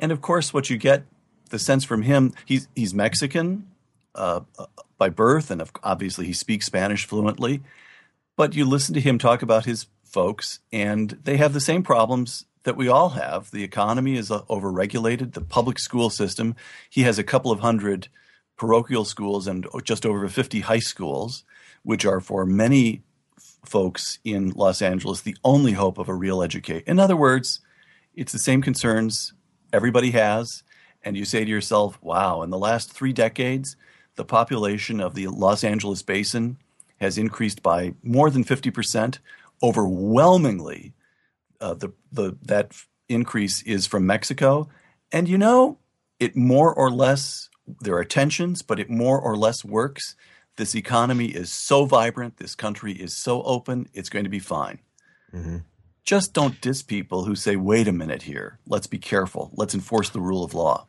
[0.00, 1.04] And of course, what you get
[1.50, 3.68] the sense from him, he's he's Mexican
[4.14, 4.40] uh,
[4.98, 7.62] by birth, and obviously he speaks Spanish fluently.
[8.36, 12.46] But you listen to him talk about his folks, and they have the same problems
[12.62, 13.50] that we all have.
[13.50, 16.54] The economy is uh, overregulated, the public school system.
[16.88, 18.08] He has a couple of hundred
[18.60, 21.44] parochial schools and just over 50 high schools,
[21.82, 23.02] which are for many
[23.64, 26.84] folks in Los Angeles the only hope of a real education.
[26.86, 27.60] In other words,
[28.14, 29.32] it's the same concerns
[29.72, 30.62] everybody has.
[31.02, 33.76] And you say to yourself, wow, in the last three decades,
[34.16, 36.58] the population of the Los Angeles basin
[37.00, 39.20] has increased by more than 50%.
[39.62, 40.92] Overwhelmingly,
[41.62, 42.72] uh, the, the, that
[43.08, 44.68] increase is from Mexico.
[45.10, 45.78] And you know,
[46.18, 47.49] it more or less,
[47.80, 50.16] there are tensions, but it more or less works.
[50.56, 54.80] This economy is so vibrant, this country is so open, it's going to be fine.
[55.32, 55.58] Mm-hmm.
[56.04, 60.10] Just don't diss people who say, wait a minute here, let's be careful, let's enforce
[60.10, 60.86] the rule of law.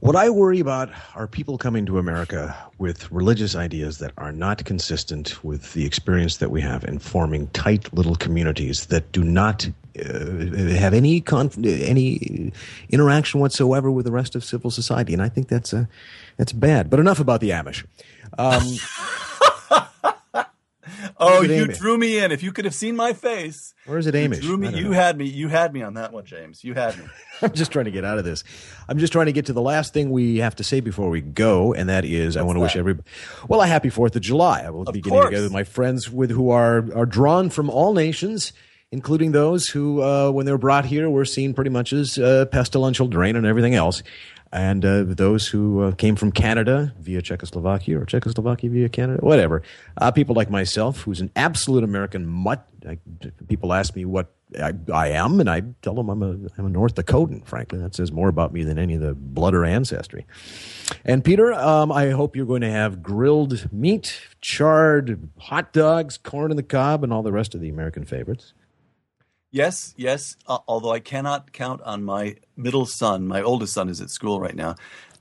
[0.00, 4.64] What I worry about are people coming to America with religious ideas that are not
[4.64, 9.66] consistent with the experience that we have in forming tight little communities that do not
[9.98, 10.10] uh,
[10.76, 12.52] have any conf- any
[12.90, 15.86] interaction whatsoever with the rest of civil society, and I think that's uh,
[16.36, 16.90] that's bad.
[16.90, 17.84] But enough about the Amish.
[18.36, 18.62] Um,
[21.16, 22.32] Oh, you drew me in.
[22.32, 23.72] If you could have seen my face.
[23.86, 24.40] Where is it you Amish?
[24.40, 25.26] drew me- You had me.
[25.26, 26.64] You had me on that one, James.
[26.64, 27.04] You had me.
[27.42, 28.42] I'm just trying to get out of this.
[28.88, 31.20] I'm just trying to get to the last thing we have to say before we
[31.20, 33.06] go, and that is I want to wish everybody
[33.48, 34.62] well a happy Fourth of July.
[34.62, 35.26] I will be getting course.
[35.26, 38.52] together with my friends with who are are drawn from all nations,
[38.90, 42.46] including those who, uh, when they were brought here, were seen pretty much as uh,
[42.50, 44.02] pestilential drain and everything else.
[44.54, 49.62] And uh, those who uh, came from Canada via Czechoslovakia or Czechoslovakia via Canada, whatever.
[50.00, 52.64] Uh, people like myself, who's an absolute American mutt.
[52.88, 52.98] I,
[53.48, 56.68] people ask me what I, I am, and I tell them I'm a, I'm a
[56.68, 57.80] North Dakotan, frankly.
[57.80, 60.24] That says more about me than any of the blood or ancestry.
[61.04, 66.52] And Peter, um, I hope you're going to have grilled meat, charred hot dogs, corn
[66.52, 68.54] in the cob, and all the rest of the American favorites.
[69.54, 70.36] Yes, yes.
[70.48, 74.40] Uh, although I cannot count on my middle son, my oldest son is at school
[74.40, 74.74] right now,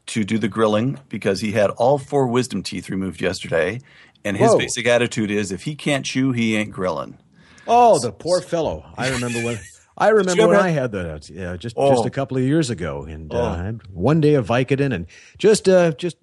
[0.07, 3.79] to do the grilling because he had all four wisdom teeth removed yesterday.
[4.25, 4.57] And his Whoa.
[4.57, 7.19] basic attitude is if he can't chew, he ain't grilling.
[7.67, 8.83] Oh, the poor fellow!
[8.97, 9.59] I remember when
[9.99, 11.29] I remember when ever- I had that.
[11.29, 11.91] Yeah, just Oh.
[11.93, 13.53] just a couple of years ago, and uh, Oh.
[13.53, 15.05] Had one day of Vicodin, and
[15.37, 16.17] just uh, just.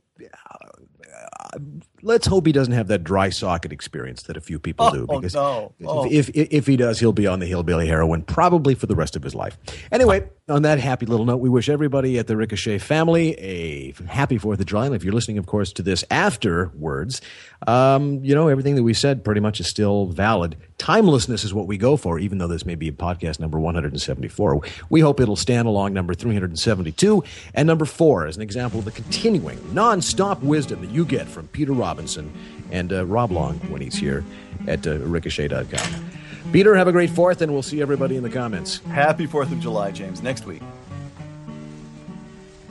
[2.02, 5.06] Let's hope he doesn't have that dry socket experience that a few people Oh, do.
[5.08, 5.72] oh, Because no.
[5.84, 6.06] Oh.
[6.10, 9.16] if, if if he does, he'll be on the hillbilly heroin probably for the rest
[9.16, 9.58] of his life.
[9.92, 14.36] Anyway, on that happy little note, we wish everybody at the Ricochet family a happy
[14.38, 14.86] Fourth of July.
[14.86, 17.20] And if you're listening, of course, to this afterwards,
[17.66, 20.56] um, you know everything that we said pretty much is still valid.
[20.78, 24.60] Timelessness is what we go for, even though this may be podcast number 174.
[24.88, 27.24] We hope it'll stand along number 372
[27.54, 31.48] and number four as an example of the continuing non-stop wisdom that you get from
[31.48, 32.32] Peter Robinson
[32.70, 34.24] and uh, Rob Long when he's here
[34.66, 36.19] at uh, ricochet.com.
[36.52, 38.78] Peter, have a great fourth, and we'll see everybody in the comments.
[38.88, 40.20] Happy 4th of July, James.
[40.20, 40.62] Next week.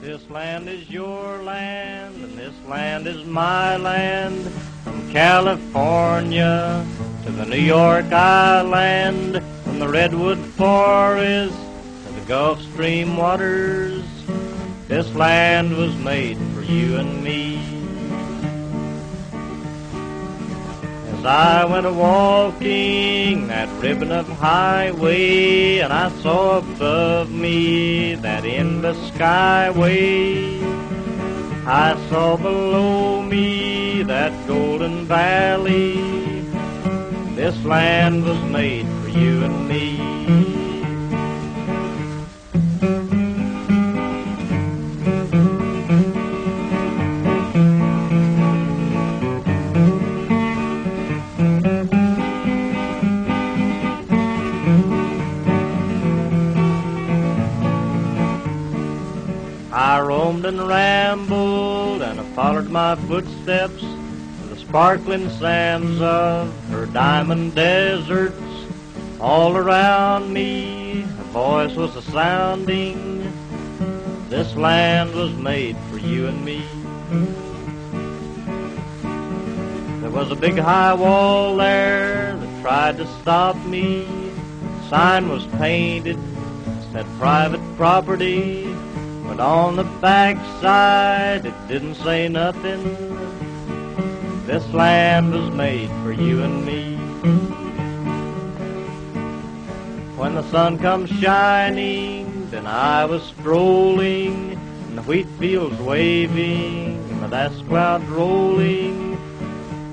[0.00, 4.50] This land is your land, and this land is my land.
[4.84, 6.86] From California
[7.24, 14.04] to the New York Island, from the Redwood Forest to the Gulf Stream waters,
[14.88, 17.79] this land was made for you and me.
[21.20, 28.46] As I went a walking that ribbon of highway, and I saw above me that
[28.46, 30.62] endless skyway.
[31.66, 35.92] I saw below me that golden valley.
[37.34, 40.09] This land was made for you and me.
[60.50, 68.34] And rambled, and I followed my footsteps to the sparkling sands of her diamond deserts.
[69.20, 73.32] All around me, a voice was a sounding.
[74.28, 76.64] This land was made for you and me.
[80.00, 84.04] There was a big high wall there that tried to stop me.
[84.80, 86.18] The Sign was painted,
[86.90, 88.69] said private property.
[89.40, 92.84] But on the backside, it didn't say nothing.
[94.44, 96.96] This land was made for you and me.
[100.18, 104.58] When the sun comes shining, then I was strolling,
[104.88, 109.14] and the wheat fields waving, and the dust clouds rolling.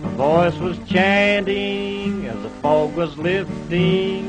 [0.04, 4.28] A voice was chanting as the fog was lifting.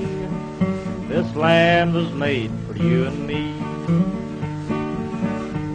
[1.09, 3.59] This land was made for you and me.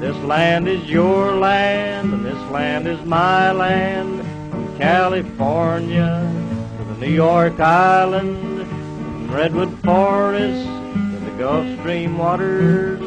[0.04, 4.20] This land is your land, and this land is my land.
[4.52, 6.30] From California
[6.78, 13.00] to the New York Island, from Redwood Forest to the Gulf Stream waters.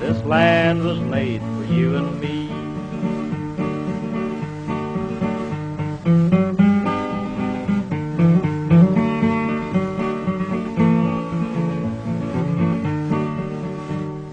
[0.00, 2.50] This land was made for you and me.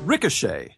[0.04, 0.78] Ricochet.